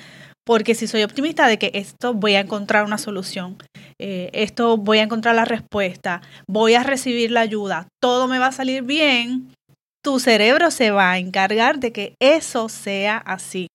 porque 0.44 0.74
si 0.74 0.86
soy 0.86 1.04
optimista 1.04 1.46
de 1.46 1.58
que 1.58 1.70
esto 1.74 2.12
voy 2.12 2.34
a 2.34 2.40
encontrar 2.40 2.84
una 2.84 2.98
solución, 2.98 3.56
eh, 3.98 4.28
esto 4.32 4.76
voy 4.76 4.98
a 4.98 5.04
encontrar 5.04 5.36
la 5.36 5.44
respuesta, 5.44 6.20
voy 6.48 6.74
a 6.74 6.82
recibir 6.82 7.30
la 7.30 7.40
ayuda, 7.40 7.86
todo 8.02 8.26
me 8.26 8.40
va 8.40 8.48
a 8.48 8.52
salir 8.52 8.82
bien, 8.82 9.54
tu 10.02 10.18
cerebro 10.18 10.70
se 10.70 10.90
va 10.90 11.12
a 11.12 11.18
encargar 11.18 11.78
de 11.78 11.92
que 11.92 12.16
eso 12.20 12.68
sea 12.68 13.18
así. 13.18 13.68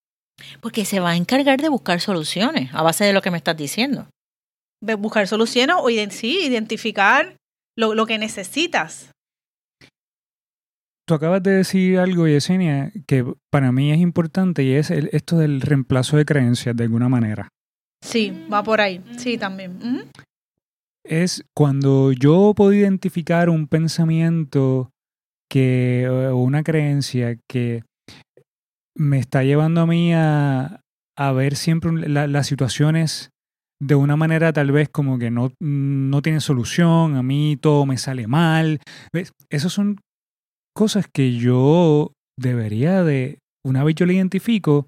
Porque 0.61 0.85
se 0.85 0.99
va 0.99 1.11
a 1.11 1.15
encargar 1.15 1.59
de 1.59 1.69
buscar 1.69 1.99
soluciones 1.99 2.69
a 2.73 2.83
base 2.83 3.05
de 3.05 3.13
lo 3.13 3.21
que 3.21 3.31
me 3.31 3.37
estás 3.37 3.57
diciendo. 3.57 4.07
De 4.81 4.93
buscar 4.93 5.27
soluciones 5.27 5.75
o 5.79 5.87
sí, 6.11 6.45
identificar 6.45 7.35
lo, 7.75 8.05
que 8.05 8.17
necesitas. 8.17 9.11
Tú 11.07 11.13
acabas 11.13 11.41
de 11.41 11.51
decir 11.51 11.97
algo, 11.97 12.27
Yesenia, 12.27 12.91
que 13.07 13.25
para 13.49 13.71
mí 13.71 13.91
es 13.91 13.99
importante 13.99 14.63
y 14.63 14.73
es 14.73 14.91
esto 14.91 15.37
del 15.37 15.61
reemplazo 15.61 16.17
de 16.17 16.25
creencias 16.25 16.75
de 16.75 16.83
alguna 16.83 17.07
manera. 17.09 17.47
Sí, 18.01 18.45
va 18.51 18.61
por 18.61 18.81
ahí. 18.81 19.01
Sí, 19.17 19.37
también. 19.37 20.11
Es 21.03 21.43
cuando 21.55 22.11
yo 22.11 22.53
puedo 22.55 22.73
identificar 22.73 23.49
un 23.49 23.67
pensamiento 23.67 24.91
que 25.49 26.03
eh, 26.03 26.31
una 26.31 26.63
creencia 26.63 27.37
que 27.49 27.83
me 28.95 29.19
está 29.19 29.43
llevando 29.43 29.81
a 29.81 29.85
mí 29.85 30.13
a, 30.13 30.81
ver 31.33 31.55
siempre 31.55 31.91
las 32.07 32.47
situaciones 32.47 33.31
de 33.81 33.95
una 33.95 34.15
manera 34.15 34.53
tal 34.53 34.71
vez 34.71 34.89
como 34.89 35.17
que 35.17 35.31
no, 35.31 35.51
no 35.59 36.21
tienen 36.21 36.41
solución, 36.41 37.15
a 37.15 37.23
mí 37.23 37.57
todo 37.59 37.85
me 37.85 37.97
sale 37.97 38.27
mal. 38.27 38.79
¿Ves? 39.13 39.31
Esas 39.49 39.71
son 39.71 39.99
cosas 40.75 41.07
que 41.11 41.33
yo 41.33 42.11
debería 42.39 43.03
de, 43.03 43.39
una 43.65 43.83
vez 43.83 43.95
yo 43.95 44.05
le 44.05 44.13
identifico, 44.13 44.87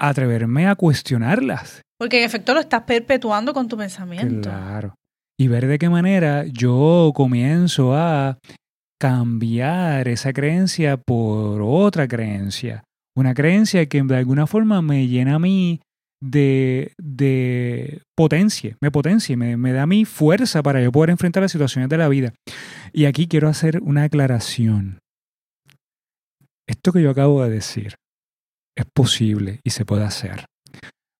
atreverme 0.00 0.68
a 0.68 0.76
cuestionarlas. 0.76 1.82
Porque 1.98 2.18
en 2.18 2.24
efecto 2.24 2.54
lo 2.54 2.60
estás 2.60 2.82
perpetuando 2.82 3.52
con 3.52 3.68
tu 3.68 3.76
pensamiento. 3.76 4.48
Claro 4.48 4.94
y 5.40 5.48
ver 5.48 5.66
de 5.66 5.78
qué 5.78 5.88
manera 5.88 6.44
yo 6.44 7.12
comienzo 7.14 7.94
a 7.96 8.38
cambiar 9.00 10.06
esa 10.06 10.34
creencia 10.34 10.98
por 10.98 11.62
otra 11.62 12.06
creencia. 12.06 12.84
Una 13.16 13.32
creencia 13.32 13.86
que 13.86 14.02
de 14.02 14.16
alguna 14.16 14.46
forma 14.46 14.82
me 14.82 15.08
llena 15.08 15.36
a 15.36 15.38
mí 15.38 15.80
de, 16.22 16.92
de 16.98 18.02
potencia, 18.14 18.76
me 18.82 18.90
potencia, 18.90 19.34
me, 19.34 19.56
me 19.56 19.72
da 19.72 19.84
a 19.84 19.86
mí 19.86 20.04
fuerza 20.04 20.62
para 20.62 20.82
yo 20.82 20.92
poder 20.92 21.08
enfrentar 21.08 21.42
las 21.42 21.52
situaciones 21.52 21.88
de 21.88 21.96
la 21.96 22.08
vida. 22.10 22.34
Y 22.92 23.06
aquí 23.06 23.26
quiero 23.26 23.48
hacer 23.48 23.80
una 23.80 24.02
aclaración. 24.02 24.98
Esto 26.68 26.92
que 26.92 27.00
yo 27.00 27.08
acabo 27.08 27.42
de 27.42 27.48
decir 27.48 27.94
es 28.76 28.84
posible 28.94 29.60
y 29.64 29.70
se 29.70 29.86
puede 29.86 30.04
hacer, 30.04 30.44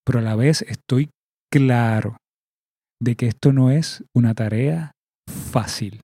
pero 0.05 0.19
a 0.19 0.23
la 0.23 0.37
vez 0.37 0.61
estoy 0.61 1.09
claro 1.51 2.19
de 3.01 3.17
que 3.17 3.27
esto 3.27 3.53
no 3.53 3.71
es 3.71 4.05
una 4.15 4.35
tarea 4.35 4.93
fácil. 5.29 6.01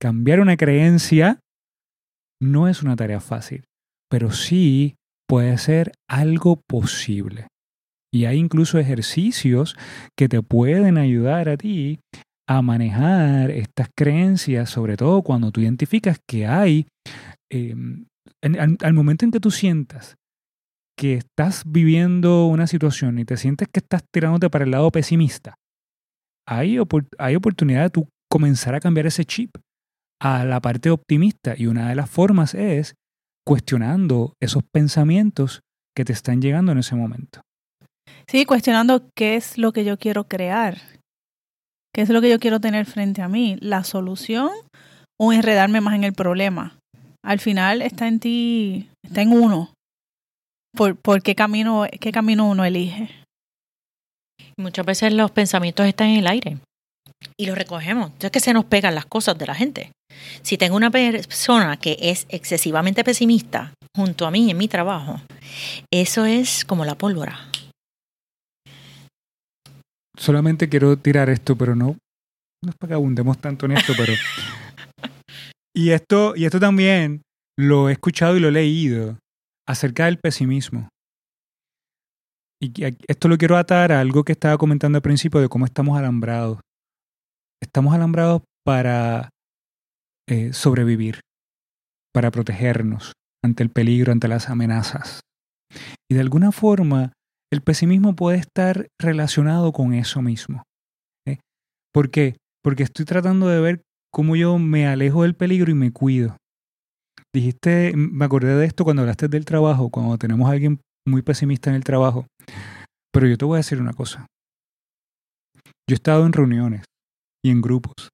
Cambiar 0.00 0.40
una 0.40 0.56
creencia 0.56 1.40
no 2.40 2.68
es 2.68 2.82
una 2.82 2.96
tarea 2.96 3.20
fácil, 3.20 3.64
pero 4.10 4.30
sí 4.30 4.96
puede 5.26 5.56
ser 5.58 5.92
algo 6.08 6.60
posible. 6.68 7.48
Y 8.12 8.26
hay 8.26 8.38
incluso 8.38 8.78
ejercicios 8.78 9.76
que 10.16 10.28
te 10.28 10.42
pueden 10.42 10.98
ayudar 10.98 11.48
a 11.48 11.56
ti 11.56 11.98
a 12.46 12.60
manejar 12.60 13.50
estas 13.50 13.88
creencias, 13.96 14.70
sobre 14.70 14.96
todo 14.96 15.22
cuando 15.22 15.50
tú 15.50 15.62
identificas 15.62 16.18
que 16.28 16.46
hay, 16.46 16.86
em, 17.50 18.06
al 18.42 18.92
momento 18.92 19.24
en 19.24 19.30
que 19.30 19.40
tú 19.40 19.50
sientas 19.50 20.16
que 20.96 21.14
estás 21.14 21.64
viviendo 21.66 22.46
una 22.46 22.66
situación 22.66 23.18
y 23.18 23.24
te 23.24 23.36
sientes 23.36 23.68
que 23.72 23.80
estás 23.80 24.04
tirándote 24.12 24.48
para 24.50 24.64
el 24.64 24.70
lado 24.70 24.90
pesimista, 24.90 25.56
hay, 26.46 26.78
hay 27.18 27.36
oportunidad 27.36 27.82
de 27.82 27.90
tú 27.90 28.08
comenzar 28.30 28.74
a 28.74 28.80
cambiar 28.80 29.06
ese 29.06 29.24
chip 29.24 29.56
a 30.20 30.44
la 30.44 30.60
parte 30.60 30.90
optimista. 30.90 31.54
Y 31.56 31.66
una 31.66 31.88
de 31.88 31.94
las 31.94 32.10
formas 32.10 32.54
es 32.54 32.94
cuestionando 33.46 34.34
esos 34.40 34.62
pensamientos 34.72 35.60
que 35.96 36.04
te 36.04 36.12
están 36.12 36.40
llegando 36.40 36.72
en 36.72 36.78
ese 36.78 36.96
momento. 36.96 37.40
Sí, 38.26 38.44
cuestionando 38.46 39.08
qué 39.14 39.36
es 39.36 39.58
lo 39.58 39.72
que 39.72 39.84
yo 39.84 39.98
quiero 39.98 40.24
crear, 40.24 40.78
qué 41.94 42.02
es 42.02 42.08
lo 42.08 42.20
que 42.20 42.30
yo 42.30 42.38
quiero 42.38 42.58
tener 42.58 42.86
frente 42.86 43.22
a 43.22 43.28
mí, 43.28 43.56
la 43.60 43.84
solución 43.84 44.50
o 45.20 45.32
enredarme 45.32 45.80
más 45.80 45.94
en 45.94 46.04
el 46.04 46.14
problema. 46.14 46.78
Al 47.22 47.38
final 47.38 47.82
está 47.82 48.08
en 48.08 48.20
ti, 48.20 48.90
está 49.02 49.22
en 49.22 49.32
uno. 49.32 49.72
Por, 50.76 50.96
por 50.96 51.22
qué 51.22 51.34
camino, 51.34 51.86
qué 52.00 52.10
camino 52.10 52.48
uno 52.48 52.64
elige. 52.64 53.23
Muchas 54.58 54.86
veces 54.86 55.12
los 55.12 55.30
pensamientos 55.30 55.86
están 55.86 56.08
en 56.08 56.18
el 56.20 56.26
aire 56.26 56.58
y 57.38 57.46
los 57.46 57.56
recogemos. 57.56 58.12
Es 58.20 58.30
que 58.30 58.40
se 58.40 58.52
nos 58.52 58.64
pegan 58.64 58.94
las 58.94 59.06
cosas 59.06 59.36
de 59.38 59.46
la 59.46 59.54
gente. 59.54 59.92
Si 60.42 60.56
tengo 60.56 60.76
una 60.76 60.90
persona 60.90 61.76
que 61.76 61.96
es 62.00 62.26
excesivamente 62.28 63.04
pesimista 63.04 63.72
junto 63.96 64.26
a 64.26 64.30
mí 64.30 64.50
en 64.50 64.56
mi 64.56 64.68
trabajo, 64.68 65.20
eso 65.92 66.24
es 66.24 66.64
como 66.64 66.84
la 66.84 66.96
pólvora. 66.96 67.50
Solamente 70.16 70.68
quiero 70.68 70.96
tirar 70.96 71.28
esto, 71.28 71.56
pero 71.56 71.74
no, 71.74 71.96
no 72.62 72.70
es 72.70 72.76
para 72.76 72.90
que 72.90 72.94
abundemos 72.94 73.38
tanto 73.38 73.66
en 73.66 73.72
esto, 73.72 73.94
pero... 73.96 74.12
y, 75.76 75.90
esto, 75.90 76.34
y 76.36 76.44
esto 76.44 76.60
también 76.60 77.22
lo 77.58 77.88
he 77.88 77.92
escuchado 77.92 78.36
y 78.36 78.40
lo 78.40 78.48
he 78.48 78.52
leído 78.52 79.18
acerca 79.66 80.04
del 80.04 80.18
pesimismo. 80.18 80.88
Y 82.64 82.72
esto 83.08 83.28
lo 83.28 83.36
quiero 83.36 83.58
atar 83.58 83.92
a 83.92 84.00
algo 84.00 84.24
que 84.24 84.32
estaba 84.32 84.56
comentando 84.56 84.96
al 84.96 85.02
principio 85.02 85.40
de 85.40 85.48
cómo 85.48 85.66
estamos 85.66 85.98
alambrados. 85.98 86.60
Estamos 87.62 87.94
alambrados 87.94 88.42
para 88.64 89.28
eh, 90.28 90.52
sobrevivir, 90.54 91.20
para 92.14 92.30
protegernos 92.30 93.12
ante 93.44 93.62
el 93.62 93.70
peligro, 93.70 94.12
ante 94.12 94.28
las 94.28 94.48
amenazas. 94.48 95.20
Y 96.10 96.14
de 96.14 96.20
alguna 96.22 96.52
forma, 96.52 97.12
el 97.52 97.60
pesimismo 97.60 98.16
puede 98.16 98.38
estar 98.38 98.88
relacionado 98.98 99.72
con 99.72 99.92
eso 99.92 100.22
mismo. 100.22 100.62
¿eh? 101.28 101.38
¿Por 101.92 102.10
qué? 102.10 102.36
Porque 102.62 102.84
estoy 102.84 103.04
tratando 103.04 103.48
de 103.48 103.60
ver 103.60 103.82
cómo 104.10 104.36
yo 104.36 104.58
me 104.58 104.86
alejo 104.86 105.24
del 105.24 105.34
peligro 105.34 105.70
y 105.70 105.74
me 105.74 105.92
cuido. 105.92 106.36
Dijiste, 107.34 107.92
me 107.94 108.24
acordé 108.24 108.54
de 108.54 108.64
esto 108.64 108.84
cuando 108.84 109.02
hablaste 109.02 109.28
del 109.28 109.44
trabajo, 109.44 109.90
cuando 109.90 110.16
tenemos 110.16 110.48
a 110.48 110.52
alguien 110.52 110.80
muy 111.06 111.22
pesimista 111.22 111.70
en 111.70 111.76
el 111.76 111.84
trabajo. 111.84 112.26
Pero 113.12 113.26
yo 113.26 113.38
te 113.38 113.44
voy 113.44 113.56
a 113.56 113.58
decir 113.58 113.80
una 113.80 113.92
cosa. 113.92 114.26
Yo 115.88 115.92
he 115.92 115.94
estado 115.94 116.26
en 116.26 116.32
reuniones 116.32 116.84
y 117.44 117.50
en 117.50 117.60
grupos 117.60 118.08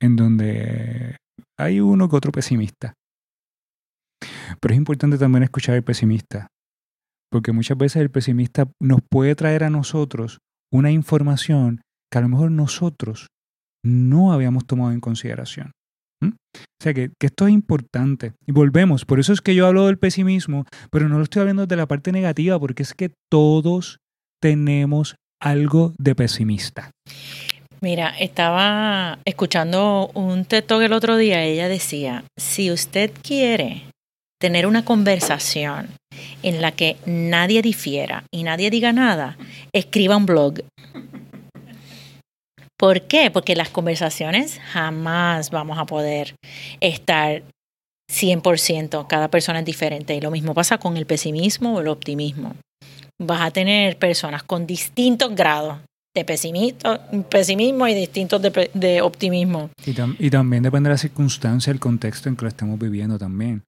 en 0.00 0.16
donde 0.16 1.16
hay 1.58 1.80
uno 1.80 2.08
que 2.08 2.16
otro 2.16 2.32
pesimista. 2.32 2.94
Pero 4.60 4.74
es 4.74 4.78
importante 4.78 5.18
también 5.18 5.44
escuchar 5.44 5.74
al 5.74 5.84
pesimista, 5.84 6.48
porque 7.30 7.52
muchas 7.52 7.76
veces 7.76 8.02
el 8.02 8.10
pesimista 8.10 8.70
nos 8.80 9.00
puede 9.08 9.34
traer 9.34 9.64
a 9.64 9.70
nosotros 9.70 10.38
una 10.72 10.90
información 10.90 11.82
que 12.10 12.18
a 12.18 12.22
lo 12.22 12.28
mejor 12.28 12.50
nosotros 12.50 13.28
no 13.84 14.32
habíamos 14.32 14.66
tomado 14.66 14.92
en 14.92 15.00
consideración. 15.00 15.72
O 16.80 16.82
sea 16.82 16.94
que, 16.94 17.10
que, 17.18 17.26
esto 17.26 17.46
es 17.46 17.52
importante. 17.52 18.32
Y 18.46 18.52
volvemos, 18.52 19.04
por 19.04 19.20
eso 19.20 19.32
es 19.32 19.40
que 19.40 19.54
yo 19.54 19.66
hablo 19.66 19.86
del 19.86 19.98
pesimismo, 19.98 20.64
pero 20.90 21.08
no 21.08 21.18
lo 21.18 21.24
estoy 21.24 21.40
hablando 21.40 21.66
de 21.66 21.76
la 21.76 21.86
parte 21.86 22.12
negativa, 22.12 22.58
porque 22.58 22.82
es 22.82 22.94
que 22.94 23.10
todos 23.30 23.98
tenemos 24.40 25.16
algo 25.40 25.92
de 25.98 26.14
pesimista. 26.14 26.90
Mira, 27.80 28.08
estaba 28.18 29.20
escuchando 29.24 30.10
un 30.14 30.44
TED 30.44 30.64
el 30.82 30.92
otro 30.92 31.16
día, 31.16 31.44
ella 31.44 31.68
decía, 31.68 32.24
si 32.36 32.72
usted 32.72 33.12
quiere 33.22 33.84
tener 34.40 34.66
una 34.66 34.84
conversación 34.84 35.88
en 36.42 36.60
la 36.60 36.72
que 36.72 36.96
nadie 37.06 37.62
difiera 37.62 38.24
y 38.32 38.42
nadie 38.42 38.70
diga 38.70 38.92
nada, 38.92 39.36
escriba 39.72 40.16
un 40.16 40.26
blog. 40.26 40.60
¿Por 42.78 43.02
qué? 43.02 43.30
Porque 43.30 43.56
las 43.56 43.70
conversaciones 43.70 44.60
jamás 44.72 45.50
vamos 45.50 45.78
a 45.78 45.84
poder 45.84 46.36
estar 46.80 47.42
100%, 48.10 49.06
cada 49.08 49.28
persona 49.28 49.58
es 49.60 49.64
diferente. 49.64 50.14
Y 50.14 50.20
lo 50.20 50.30
mismo 50.30 50.54
pasa 50.54 50.78
con 50.78 50.96
el 50.96 51.04
pesimismo 51.04 51.74
o 51.74 51.80
el 51.80 51.88
optimismo. 51.88 52.54
Vas 53.20 53.40
a 53.40 53.50
tener 53.50 53.98
personas 53.98 54.44
con 54.44 54.66
distintos 54.66 55.34
grados 55.34 55.78
de 56.14 56.24
pesimismo, 56.24 57.88
y 57.88 57.94
distintos 57.94 58.40
de, 58.42 59.02
optimismo. 59.02 59.70
Y, 59.84 60.30
también 60.30 60.62
depende 60.62 60.88
de 60.88 60.94
la 60.94 60.98
circunstancia, 60.98 61.72
el 61.72 61.80
contexto 61.80 62.28
en 62.28 62.36
que 62.36 62.42
lo 62.42 62.48
estamos 62.48 62.78
viviendo 62.78 63.18
también. 63.18 63.62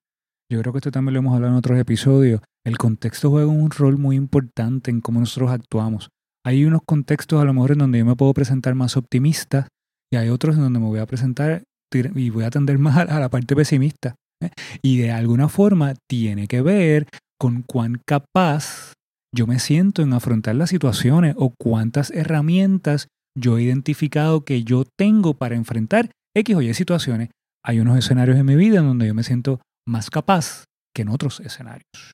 Yo 0.50 0.60
creo 0.60 0.72
que 0.72 0.78
esto 0.78 0.90
también 0.90 1.14
lo 1.14 1.20
hemos 1.20 1.34
hablado 1.34 1.52
en 1.52 1.58
otros 1.58 1.78
episodios. 1.78 2.40
El 2.64 2.76
contexto 2.76 3.30
juega 3.30 3.46
un 3.46 3.70
rol 3.70 3.98
muy 3.98 4.16
importante 4.16 4.90
en 4.90 5.00
cómo 5.00 5.20
nosotros 5.20 5.50
actuamos. 5.50 6.08
Hay 6.44 6.64
unos 6.64 6.80
contextos 6.86 7.40
a 7.40 7.44
lo 7.44 7.52
mejor 7.52 7.72
en 7.72 7.78
donde 7.78 7.98
yo 7.98 8.06
me 8.06 8.16
puedo 8.16 8.32
presentar 8.32 8.74
más 8.74 8.96
optimista 8.96 9.68
y 10.12 10.16
hay 10.16 10.28
otros 10.30 10.56
en 10.56 10.62
donde 10.62 10.80
me 10.80 10.86
voy 10.86 11.00
a 11.00 11.06
presentar 11.06 11.62
y 11.92 12.30
voy 12.30 12.44
a 12.44 12.48
atender 12.48 12.78
más 12.78 12.96
a 12.96 13.20
la 13.20 13.28
parte 13.28 13.54
pesimista. 13.54 14.14
¿eh? 14.42 14.50
Y 14.82 14.98
de 14.98 15.10
alguna 15.10 15.48
forma 15.48 15.94
tiene 16.08 16.46
que 16.46 16.62
ver 16.62 17.06
con 17.38 17.62
cuán 17.62 18.00
capaz 18.06 18.92
yo 19.34 19.46
me 19.46 19.58
siento 19.58 20.02
en 20.02 20.12
afrontar 20.12 20.56
las 20.56 20.70
situaciones 20.70 21.34
o 21.38 21.54
cuántas 21.58 22.10
herramientas 22.10 23.08
yo 23.38 23.58
he 23.58 23.62
identificado 23.62 24.44
que 24.44 24.64
yo 24.64 24.84
tengo 24.98 25.34
para 25.34 25.54
enfrentar 25.54 26.10
X 26.34 26.56
o 26.56 26.62
Y 26.62 26.74
situaciones. 26.74 27.30
Hay 27.64 27.80
unos 27.80 27.98
escenarios 27.98 28.38
en 28.38 28.46
mi 28.46 28.56
vida 28.56 28.80
en 28.80 28.86
donde 28.86 29.06
yo 29.06 29.14
me 29.14 29.22
siento 29.22 29.60
más 29.86 30.10
capaz 30.10 30.64
que 30.94 31.02
en 31.02 31.08
otros 31.08 31.40
escenarios. 31.40 32.12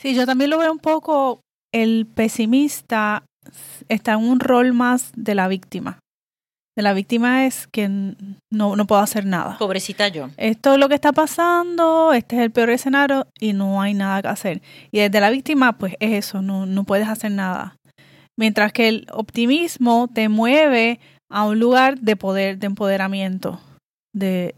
Sí, 0.00 0.14
yo 0.14 0.26
también 0.26 0.50
lo 0.50 0.58
veo 0.58 0.72
un 0.72 0.78
poco, 0.78 1.42
el 1.72 2.06
pesimista 2.06 3.24
está 3.88 4.12
en 4.12 4.20
un 4.20 4.40
rol 4.40 4.72
más 4.72 5.12
de 5.16 5.34
la 5.34 5.48
víctima 5.48 5.98
de 6.76 6.82
la 6.82 6.94
víctima 6.94 7.46
es 7.46 7.66
que 7.66 7.88
no, 7.88 8.76
no 8.76 8.86
puedo 8.86 9.00
hacer 9.00 9.26
nada. 9.26 9.58
Pobrecita 9.58 10.08
yo. 10.08 10.30
Esto 10.36 10.74
es 10.74 10.78
lo 10.78 10.88
que 10.88 10.94
está 10.94 11.12
pasando, 11.12 12.12
este 12.12 12.36
es 12.36 12.42
el 12.42 12.50
peor 12.50 12.70
escenario 12.70 13.26
y 13.38 13.52
no 13.52 13.82
hay 13.82 13.94
nada 13.94 14.22
que 14.22 14.28
hacer. 14.28 14.62
Y 14.90 15.00
desde 15.00 15.20
la 15.20 15.30
víctima, 15.30 15.76
pues 15.76 15.94
es 16.00 16.12
eso, 16.12 16.40
no, 16.40 16.66
no 16.66 16.84
puedes 16.84 17.08
hacer 17.08 17.32
nada. 17.32 17.76
Mientras 18.38 18.72
que 18.72 18.88
el 18.88 19.06
optimismo 19.12 20.08
te 20.12 20.28
mueve 20.28 20.98
a 21.30 21.44
un 21.44 21.58
lugar 21.58 21.98
de 21.98 22.16
poder, 22.16 22.58
de 22.58 22.66
empoderamiento, 22.66 23.60
de 24.14 24.54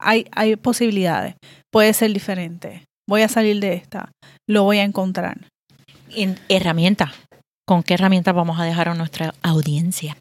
hay, 0.00 0.26
hay 0.32 0.56
posibilidades, 0.56 1.34
puede 1.70 1.92
ser 1.92 2.12
diferente, 2.12 2.84
voy 3.06 3.22
a 3.22 3.28
salir 3.28 3.60
de 3.60 3.74
esta, 3.74 4.10
lo 4.48 4.62
voy 4.62 4.78
a 4.78 4.84
encontrar. 4.84 5.48
Herramienta. 6.48 7.12
¿Con 7.66 7.82
qué 7.82 7.94
herramienta 7.94 8.32
vamos 8.32 8.58
a 8.58 8.64
dejar 8.64 8.88
a 8.88 8.94
nuestra 8.94 9.34
audiencia? 9.42 10.16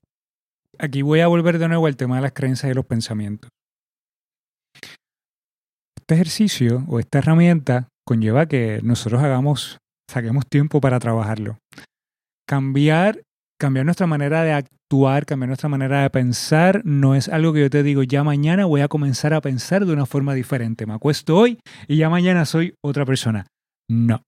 aquí 0.79 1.01
voy 1.01 1.19
a 1.21 1.27
volver 1.27 1.59
de 1.59 1.67
nuevo 1.67 1.87
al 1.87 1.97
tema 1.97 2.17
de 2.17 2.21
las 2.23 2.33
creencias 2.33 2.71
y 2.71 2.75
los 2.75 2.85
pensamientos. 2.85 3.49
Este 5.97 6.15
ejercicio 6.15 6.85
o 6.87 6.99
esta 6.99 7.19
herramienta 7.19 7.89
conlleva 8.05 8.45
que 8.45 8.79
nosotros 8.83 9.21
hagamos, 9.21 9.77
saquemos 10.09 10.45
tiempo 10.47 10.79
para 10.79 10.99
trabajarlo. 10.99 11.57
Cambiar, 12.47 13.23
cambiar 13.59 13.85
nuestra 13.85 14.07
manera 14.07 14.43
de 14.43 14.53
actuar, 14.53 15.25
cambiar 15.25 15.49
nuestra 15.49 15.67
manera 15.67 16.01
de 16.01 16.09
pensar, 16.09 16.81
no 16.85 17.13
es 17.15 17.27
algo 17.27 17.51
que 17.51 17.61
yo 17.61 17.69
te 17.69 17.83
digo, 17.83 18.03
ya 18.03 18.23
mañana 18.23 18.65
voy 18.65 18.81
a 18.81 18.87
comenzar 18.87 19.33
a 19.33 19.41
pensar 19.41 19.85
de 19.85 19.91
una 19.91 20.05
forma 20.05 20.33
diferente. 20.33 20.85
Me 20.85 20.93
acuesto 20.93 21.35
hoy 21.35 21.59
y 21.87 21.97
ya 21.97 22.09
mañana 22.09 22.45
soy 22.45 22.73
otra 22.81 23.05
persona. 23.05 23.47
No. 23.89 24.21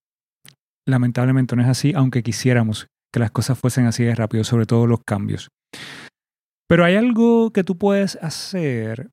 Lamentablemente 0.89 1.55
no 1.55 1.61
es 1.61 1.67
así, 1.67 1.93
aunque 1.95 2.23
quisiéramos 2.23 2.87
que 3.13 3.19
las 3.19 3.31
cosas 3.31 3.57
fuesen 3.57 3.85
así 3.85 4.03
de 4.03 4.15
rápido, 4.15 4.43
sobre 4.43 4.65
todo 4.65 4.87
los 4.87 5.01
cambios. 5.05 5.49
Pero 6.67 6.85
hay 6.85 6.95
algo 6.95 7.51
que 7.51 7.63
tú 7.63 7.77
puedes 7.77 8.15
hacer 8.17 9.09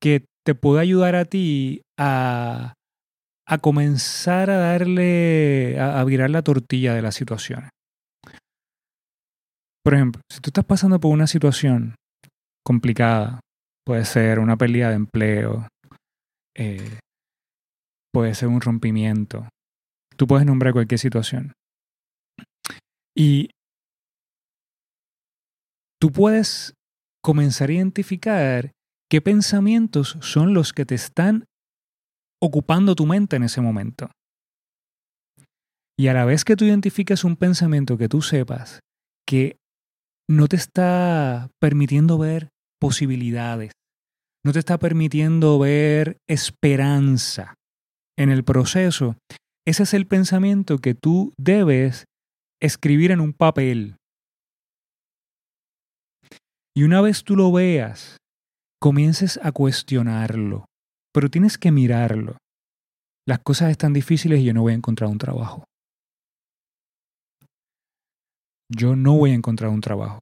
que 0.00 0.24
te 0.44 0.54
puede 0.54 0.80
ayudar 0.80 1.14
a 1.14 1.26
ti 1.26 1.82
a, 1.98 2.74
a 3.46 3.58
comenzar 3.58 4.50
a 4.50 4.56
darle, 4.56 5.78
a, 5.78 6.02
virar 6.04 6.30
la 6.30 6.42
tortilla 6.42 6.94
de 6.94 7.02
la 7.02 7.12
situación. 7.12 7.68
Por 9.84 9.94
ejemplo, 9.94 10.22
si 10.30 10.40
tú 10.40 10.50
estás 10.50 10.64
pasando 10.64 11.00
por 11.00 11.12
una 11.12 11.26
situación 11.26 11.94
complicada, 12.64 13.40
puede 13.84 14.04
ser 14.04 14.38
una 14.38 14.56
pérdida 14.56 14.90
de 14.90 14.94
empleo, 14.94 15.68
eh, 16.56 16.98
puede 18.12 18.34
ser 18.34 18.48
un 18.48 18.60
rompimiento, 18.60 19.48
tú 20.20 20.26
puedes 20.26 20.44
nombrar 20.44 20.74
cualquier 20.74 20.98
situación. 20.98 21.54
Y 23.16 23.48
tú 25.98 26.12
puedes 26.12 26.74
comenzar 27.24 27.70
a 27.70 27.72
identificar 27.72 28.72
qué 29.10 29.22
pensamientos 29.22 30.18
son 30.20 30.52
los 30.52 30.74
que 30.74 30.84
te 30.84 30.94
están 30.94 31.46
ocupando 32.38 32.94
tu 32.94 33.06
mente 33.06 33.36
en 33.36 33.44
ese 33.44 33.62
momento. 33.62 34.10
Y 35.98 36.08
a 36.08 36.12
la 36.12 36.26
vez 36.26 36.44
que 36.44 36.54
tú 36.54 36.66
identifiques 36.66 37.24
un 37.24 37.36
pensamiento 37.36 37.96
que 37.96 38.10
tú 38.10 38.20
sepas 38.20 38.80
que 39.26 39.56
no 40.28 40.48
te 40.48 40.56
está 40.56 41.48
permitiendo 41.58 42.18
ver 42.18 42.50
posibilidades, 42.78 43.72
no 44.44 44.52
te 44.52 44.58
está 44.58 44.78
permitiendo 44.78 45.58
ver 45.58 46.18
esperanza 46.28 47.54
en 48.18 48.28
el 48.28 48.44
proceso, 48.44 49.16
ese 49.70 49.84
es 49.84 49.94
el 49.94 50.08
pensamiento 50.08 50.78
que 50.78 50.94
tú 50.94 51.32
debes 51.38 52.06
escribir 52.60 53.12
en 53.12 53.20
un 53.20 53.32
papel. 53.32 53.96
Y 56.76 56.82
una 56.82 57.00
vez 57.00 57.22
tú 57.22 57.36
lo 57.36 57.52
veas, 57.52 58.16
comiences 58.80 59.38
a 59.44 59.52
cuestionarlo, 59.52 60.64
pero 61.14 61.30
tienes 61.30 61.56
que 61.56 61.70
mirarlo. 61.70 62.36
Las 63.28 63.38
cosas 63.38 63.70
están 63.70 63.92
difíciles 63.92 64.40
y 64.40 64.44
yo 64.44 64.54
no 64.54 64.62
voy 64.62 64.72
a 64.72 64.76
encontrar 64.76 65.08
un 65.08 65.18
trabajo. 65.18 65.64
Yo 68.68 68.96
no 68.96 69.16
voy 69.16 69.30
a 69.30 69.34
encontrar 69.34 69.70
un 69.70 69.80
trabajo. 69.80 70.18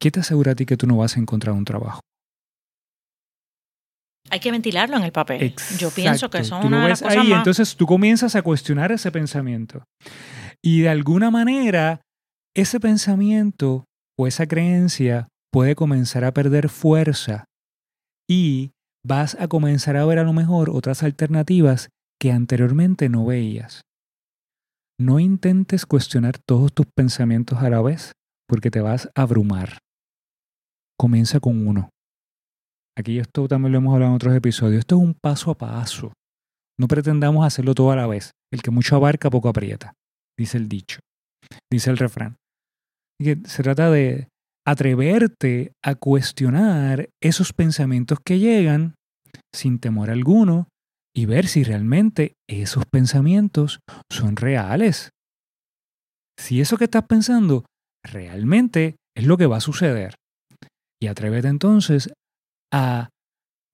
¿Qué 0.00 0.12
te 0.12 0.20
asegura 0.20 0.52
a 0.52 0.54
ti 0.54 0.66
que 0.66 0.76
tú 0.76 0.86
no 0.86 0.96
vas 0.96 1.16
a 1.16 1.20
encontrar 1.20 1.54
un 1.54 1.64
trabajo? 1.64 2.00
Hay 4.30 4.40
que 4.40 4.50
ventilarlo 4.50 4.96
en 4.96 5.02
el 5.02 5.12
papel. 5.12 5.54
Yo 5.78 5.90
pienso 5.90 6.30
que 6.30 6.44
son 6.44 6.66
una 6.66 6.82
de 6.82 6.88
las 6.90 7.02
cosas 7.02 7.18
ahí, 7.18 7.28
más... 7.28 7.38
entonces 7.38 7.76
tú 7.76 7.86
comienzas 7.86 8.36
a 8.36 8.42
cuestionar 8.42 8.92
ese 8.92 9.10
pensamiento. 9.10 9.84
Y 10.62 10.82
de 10.82 10.88
alguna 10.88 11.30
manera, 11.30 12.00
ese 12.54 12.80
pensamiento 12.80 13.84
o 14.18 14.26
esa 14.26 14.46
creencia 14.46 15.28
puede 15.52 15.74
comenzar 15.74 16.24
a 16.24 16.32
perder 16.32 16.68
fuerza 16.68 17.44
y 18.28 18.72
vas 19.04 19.36
a 19.40 19.48
comenzar 19.48 19.96
a 19.96 20.04
ver 20.04 20.18
a 20.18 20.24
lo 20.24 20.32
mejor 20.32 20.70
otras 20.70 21.02
alternativas 21.02 21.88
que 22.20 22.30
anteriormente 22.30 23.08
no 23.08 23.24
veías. 23.24 23.82
No 25.00 25.18
intentes 25.18 25.86
cuestionar 25.86 26.36
todos 26.46 26.72
tus 26.72 26.86
pensamientos 26.94 27.58
a 27.60 27.70
la 27.70 27.80
vez 27.80 28.12
porque 28.46 28.70
te 28.70 28.80
vas 28.80 29.08
a 29.14 29.22
abrumar. 29.22 29.78
Comienza 30.98 31.40
con 31.40 31.66
uno. 31.66 31.88
Aquí 33.00 33.18
esto 33.18 33.48
también 33.48 33.72
lo 33.72 33.78
hemos 33.78 33.94
hablado 33.94 34.12
en 34.12 34.16
otros 34.16 34.34
episodios. 34.34 34.80
Esto 34.80 34.96
es 34.96 35.02
un 35.02 35.14
paso 35.14 35.50
a 35.50 35.56
paso. 35.56 36.12
No 36.78 36.86
pretendamos 36.86 37.46
hacerlo 37.46 37.74
todo 37.74 37.92
a 37.92 37.96
la 37.96 38.06
vez. 38.06 38.32
El 38.52 38.60
que 38.60 38.70
mucho 38.70 38.94
abarca, 38.94 39.30
poco 39.30 39.48
aprieta, 39.48 39.94
dice 40.38 40.58
el 40.58 40.68
dicho, 40.68 41.00
dice 41.72 41.90
el 41.90 41.96
refrán. 41.96 42.36
Que 43.18 43.38
se 43.44 43.62
trata 43.62 43.90
de 43.90 44.28
atreverte 44.66 45.72
a 45.82 45.94
cuestionar 45.94 47.08
esos 47.22 47.54
pensamientos 47.54 48.18
que 48.22 48.38
llegan 48.38 48.94
sin 49.54 49.78
temor 49.78 50.10
alguno 50.10 50.68
y 51.16 51.24
ver 51.24 51.46
si 51.46 51.64
realmente 51.64 52.34
esos 52.48 52.84
pensamientos 52.84 53.80
son 54.10 54.36
reales. 54.36 55.08
Si 56.38 56.60
eso 56.60 56.76
que 56.76 56.84
estás 56.84 57.04
pensando 57.06 57.64
realmente 58.04 58.96
es 59.16 59.24
lo 59.24 59.38
que 59.38 59.46
va 59.46 59.56
a 59.56 59.60
suceder. 59.60 60.16
Y 61.02 61.06
atrévete 61.06 61.48
entonces 61.48 62.12
a, 62.72 63.08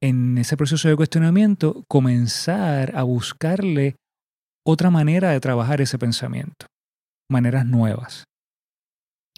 en 0.02 0.38
ese 0.38 0.56
proceso 0.56 0.88
de 0.88 0.96
cuestionamiento, 0.96 1.84
comenzar 1.88 2.96
a 2.96 3.02
buscarle 3.02 3.96
otra 4.66 4.90
manera 4.90 5.30
de 5.30 5.40
trabajar 5.40 5.80
ese 5.80 5.98
pensamiento, 5.98 6.66
maneras 7.30 7.66
nuevas. 7.66 8.24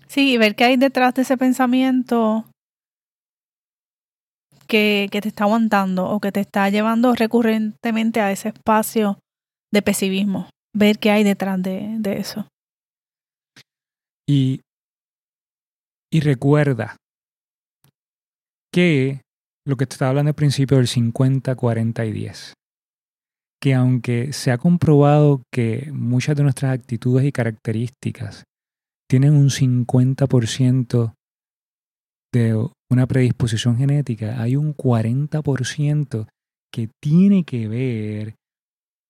Sí, 0.07 0.33
y 0.33 0.39
ver 0.39 0.57
qué 0.57 0.65
hay 0.65 0.77
detrás 0.77 1.15
de 1.15 1.23
ese 1.23 1.37
pensamiento 1.37 2.51
que, 4.67 5.09
que 5.11 5.21
te 5.21 5.29
está 5.29 5.45
aguantando 5.45 6.09
o 6.09 6.21
que 6.21 6.33
te 6.33 6.41
está 6.41 6.69
llevando 6.71 7.15
recurrentemente 7.15 8.21
a 8.21 8.33
ese 8.33 8.49
espacio 8.49 9.19
de 9.73 9.83
pesimismo. 9.83 10.49
Ver 10.75 10.99
qué 10.99 11.11
hay 11.11 11.25
detrás 11.25 11.63
de, 11.63 11.97
de 11.99 12.19
eso. 12.19 12.49
Y, 14.27 14.61
y 16.11 16.21
recuerda 16.21 16.97
que 18.73 19.23
lo 19.69 19.77
que 19.77 19.87
te 19.87 19.95
estaba 19.95 20.09
hablando 20.09 20.31
al 20.31 20.35
principio 20.35 20.79
del 20.79 20.89
50, 20.89 21.55
40 21.55 22.05
y 22.07 22.13
10, 22.13 22.55
que 23.61 23.75
aunque 23.75 24.33
se 24.33 24.51
ha 24.51 24.57
comprobado 24.57 25.43
que 25.53 25.91
muchas 25.93 26.37
de 26.37 26.43
nuestras 26.43 26.73
actitudes 26.73 27.27
y 27.27 27.33
características 27.33 28.45
tienen 29.11 29.35
un 29.35 29.51
50% 29.51 31.13
de 32.33 32.69
una 32.91 33.07
predisposición 33.07 33.77
genética, 33.77 34.41
hay 34.41 34.57
un 34.57 34.75
40% 34.75 36.29
que 36.73 36.89
tiene 37.03 37.45
que 37.45 37.69
ver 37.69 38.37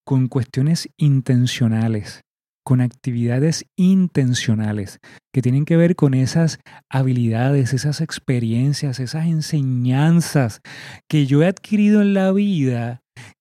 con 0.05 0.27
cuestiones 0.27 0.89
intencionales, 0.97 2.23
con 2.69 2.83
actividades 2.83 3.65
intencionales, 3.79 4.99
que 5.33 5.41
tienen 5.41 5.65
que 5.65 5.79
ver 5.79 5.97
con 5.97 6.13
esas 6.13 6.61
habilidades, 6.91 7.73
esas 7.73 8.03
experiencias, 8.03 9.01
esas 9.01 9.27
enseñanzas 9.27 10.61
que 11.09 11.25
yo 11.25 11.43
he 11.43 11.47
adquirido 11.47 12.03
en 12.03 12.13
la 12.13 12.31
vida, 12.31 13.01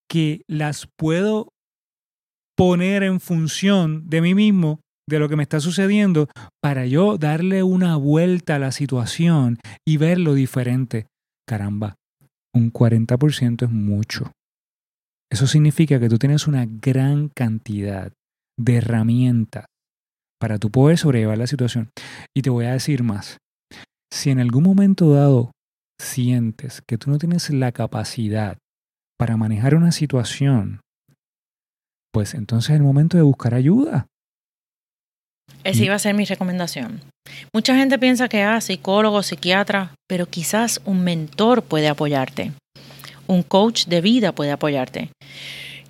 que 0.09 0.43
las 0.47 0.87
puedo 0.97 1.49
poner 2.55 3.03
en 3.03 3.19
función 3.19 4.09
de 4.09 4.21
mí 4.21 4.33
mismo 4.33 4.79
de 5.09 5.19
lo 5.19 5.27
que 5.27 5.35
me 5.35 5.43
está 5.43 5.59
sucediendo 5.59 6.29
para 6.61 6.85
yo 6.85 7.17
darle 7.17 7.63
una 7.63 7.97
vuelta 7.97 8.55
a 8.55 8.59
la 8.59 8.71
situación 8.71 9.59
y 9.85 9.97
verlo 9.97 10.35
diferente. 10.35 11.07
Caramba, 11.45 11.95
un 12.55 12.71
40% 12.71 13.65
es 13.65 13.71
mucho. 13.71 14.31
Eso 15.29 15.47
significa 15.47 15.99
que 15.99 16.07
tú 16.07 16.17
tienes 16.17 16.47
una 16.47 16.65
gran 16.65 17.27
cantidad 17.27 18.13
de 18.57 18.77
herramientas 18.77 19.65
para 20.39 20.57
tú 20.57 20.69
poder 20.69 20.97
sobrellevar 20.97 21.37
la 21.37 21.47
situación. 21.47 21.89
Y 22.35 22.41
te 22.41 22.49
voy 22.49 22.65
a 22.65 22.73
decir 22.73 23.03
más. 23.03 23.37
Si 24.11 24.29
en 24.29 24.39
algún 24.39 24.63
momento 24.63 25.13
dado 25.13 25.51
sientes 25.99 26.81
que 26.87 26.97
tú 26.97 27.09
no 27.09 27.17
tienes 27.17 27.49
la 27.49 27.71
capacidad 27.71 28.57
para 29.17 29.37
manejar 29.37 29.75
una 29.75 29.91
situación, 29.91 30.81
pues 32.13 32.33
entonces 32.33 32.71
es 32.71 32.75
el 32.77 32.83
momento 32.83 33.17
de 33.17 33.23
buscar 33.23 33.53
ayuda. 33.53 34.07
Esa 35.63 35.83
iba 35.83 35.95
a 35.95 35.99
ser 35.99 36.13
mi 36.13 36.25
recomendación. 36.25 37.01
Mucha 37.53 37.75
gente 37.75 37.99
piensa 37.99 38.29
que, 38.29 38.43
ah, 38.43 38.61
psicólogo, 38.61 39.23
psiquiatra, 39.23 39.93
pero 40.07 40.25
quizás 40.25 40.81
un 40.85 41.03
mentor 41.03 41.63
puede 41.63 41.87
apoyarte. 41.87 42.53
Un 43.27 43.43
coach 43.43 43.87
de 43.87 44.01
vida 44.01 44.31
puede 44.31 44.51
apoyarte. 44.51 45.11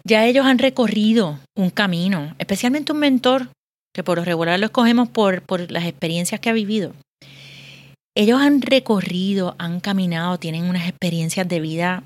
Ya 0.08 0.26
ellos 0.26 0.46
han 0.46 0.58
recorrido 0.58 1.38
un 1.54 1.70
camino, 1.70 2.34
especialmente 2.40 2.94
un 2.94 3.00
mentor, 3.00 3.50
que 3.94 4.06
por 4.06 4.18
lo 4.18 4.24
regular 4.24 4.58
lo 4.58 4.68
escogemos 4.68 5.10
por, 5.10 5.42
por 5.42 5.70
las 5.70 5.84
experiencias 5.84 6.40
que 6.40 6.50
ha 6.50 6.54
vivido. 6.54 6.94
Ellos 8.16 8.40
han 8.40 8.62
recorrido, 8.62 9.56
han 9.60 9.82
caminado, 9.82 10.38
tienen 10.38 10.64
unas 10.64 10.88
experiencias 10.88 11.46
de 11.50 11.60
vida 11.60 12.04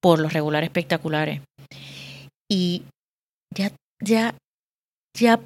por 0.00 0.20
lo 0.20 0.28
regular 0.28 0.62
espectaculares. 0.62 1.40
Y 2.48 2.84
ya, 3.52 3.72
ya, 4.00 4.36
ya 5.18 5.40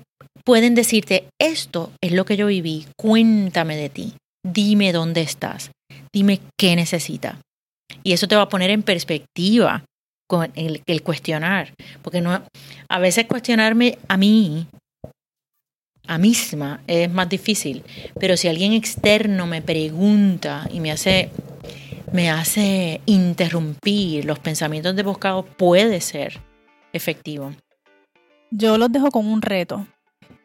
pueden 0.44 0.74
decirte, 0.74 1.30
esto 1.40 1.92
es 2.02 2.12
lo 2.12 2.26
que 2.26 2.36
yo 2.36 2.46
viví, 2.46 2.86
cuéntame 2.98 3.74
de 3.76 3.88
ti, 3.88 4.12
dime 4.46 4.92
dónde 4.92 5.22
estás, 5.22 5.70
dime 6.12 6.40
qué 6.58 6.76
necesitas. 6.76 7.38
Y 8.04 8.12
eso 8.12 8.28
te 8.28 8.36
va 8.36 8.42
a 8.42 8.48
poner 8.50 8.68
en 8.68 8.82
perspectiva 8.82 9.82
con 10.26 10.50
el, 10.54 10.82
el, 10.86 11.02
cuestionar, 11.02 11.74
porque 12.02 12.20
no, 12.20 12.42
a 12.88 12.98
veces 12.98 13.26
cuestionarme 13.26 13.98
a 14.08 14.16
mí, 14.16 14.66
a 16.06 16.18
misma, 16.18 16.80
es 16.86 17.10
más 17.10 17.28
difícil, 17.28 17.84
pero 18.18 18.36
si 18.36 18.48
alguien 18.48 18.72
externo 18.72 19.46
me 19.46 19.62
pregunta 19.62 20.68
y 20.72 20.80
me 20.80 20.92
hace, 20.92 21.30
me 22.12 22.30
hace 22.30 23.00
interrumpir 23.06 24.24
los 24.24 24.38
pensamientos 24.38 24.94
de 24.96 25.02
buscado, 25.02 25.44
puede 25.44 26.00
ser 26.00 26.40
efectivo. 26.92 27.52
Yo 28.50 28.78
los 28.78 28.90
dejo 28.90 29.10
con 29.10 29.26
un 29.26 29.42
reto. 29.42 29.86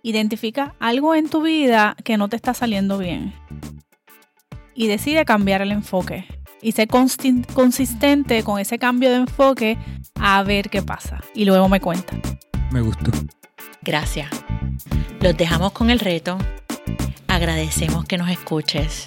Identifica 0.03 0.75
algo 0.79 1.13
en 1.13 1.29
tu 1.29 1.43
vida 1.43 1.95
que 2.03 2.17
no 2.17 2.27
te 2.27 2.35
está 2.35 2.55
saliendo 2.55 2.97
bien 2.97 3.33
y 4.73 4.87
decide 4.87 5.25
cambiar 5.25 5.61
el 5.61 5.71
enfoque 5.71 6.25
y 6.61 6.71
ser 6.73 6.87
consistente 6.87 8.43
con 8.43 8.59
ese 8.59 8.77
cambio 8.77 9.09
de 9.09 9.17
enfoque 9.17 9.77
a 10.19 10.43
ver 10.43 10.69
qué 10.69 10.81
pasa. 10.81 11.19
Y 11.33 11.45
luego 11.45 11.67
me 11.69 11.79
cuenta. 11.81 12.15
Me 12.71 12.81
gustó. 12.81 13.11
Gracias. 13.81 14.29
Los 15.19 15.35
dejamos 15.35 15.71
con 15.71 15.89
el 15.89 15.99
reto. 15.99 16.37
Agradecemos 17.27 18.05
que 18.05 18.17
nos 18.17 18.29
escuches. 18.29 19.05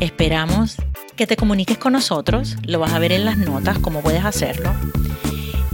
Esperamos 0.00 0.76
que 1.16 1.26
te 1.26 1.36
comuniques 1.36 1.78
con 1.78 1.92
nosotros. 1.92 2.56
Lo 2.64 2.78
vas 2.78 2.92
a 2.92 2.98
ver 2.98 3.12
en 3.12 3.24
las 3.24 3.38
notas 3.38 3.78
cómo 3.78 4.00
puedes 4.00 4.24
hacerlo. 4.24 4.72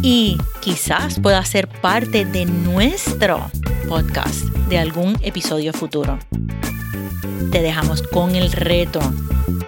Y 0.02 0.38
quizás 0.60 1.20
puedas 1.20 1.48
ser 1.48 1.68
parte 1.68 2.24
de 2.24 2.46
nuestro 2.46 3.50
podcast 3.88 4.42
de 4.68 4.78
algún 4.78 5.18
episodio 5.20 5.72
futuro. 5.72 6.18
Te 7.50 7.60
dejamos 7.60 8.02
con 8.02 8.34
el 8.34 8.52
reto. 8.52 9.00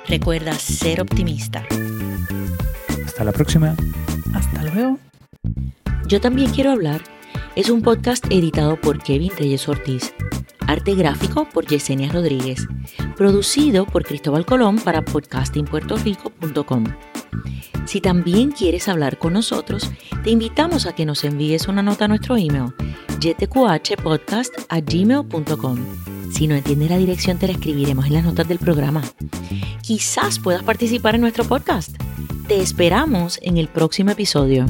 Recuerda 0.09 0.53
ser 0.55 1.01
optimista. 1.01 1.66
Hasta 3.05 3.25
la 3.25 3.33
próxima. 3.33 3.75
Hasta 4.35 4.62
luego. 4.64 4.99
Yo 6.07 6.21
también 6.21 6.51
quiero 6.51 6.73
hablar 6.73 7.03
es 7.55 7.68
un 7.68 7.83
podcast 7.83 8.25
editado 8.31 8.81
por 8.81 9.03
Kevin 9.03 9.31
Reyes 9.37 9.68
Ortiz, 9.68 10.14
arte 10.66 10.95
gráfico 10.95 11.47
por 11.51 11.66
Yesenia 11.66 12.11
Rodríguez, 12.11 12.66
producido 13.14 13.85
por 13.85 14.05
Cristóbal 14.05 14.47
Colón 14.47 14.77
para 14.77 15.05
podcastingpuertorico.com. 15.05 16.85
Si 17.85 18.01
también 18.01 18.53
quieres 18.53 18.88
hablar 18.88 19.18
con 19.18 19.35
nosotros, 19.35 19.90
te 20.25 20.31
invitamos 20.31 20.87
a 20.87 20.95
que 20.95 21.05
nos 21.05 21.25
envíes 21.25 21.68
una 21.68 21.83
nota 21.83 22.07
a 22.07 22.09
nuestro 22.09 22.38
email, 22.38 22.73
gmail.com 24.81 25.77
Si 26.33 26.47
no 26.47 26.55
entiendes 26.55 26.90
la 26.90 26.97
dirección, 26.97 27.38
te 27.38 27.47
la 27.47 27.53
escribiremos 27.53 28.07
en 28.07 28.14
las 28.14 28.25
notas 28.25 28.49
del 28.49 28.59
programa. 28.59 29.03
Quizás 29.83 30.38
puedas 30.38 30.62
participar 30.62 31.14
en 31.14 31.21
nuestro 31.21 31.45
podcast. 31.45 31.90
Te 32.49 32.61
esperamos 32.61 33.38
en 33.42 33.59
el 33.59 33.68
próximo 33.68 34.11
episodio. 34.11 34.66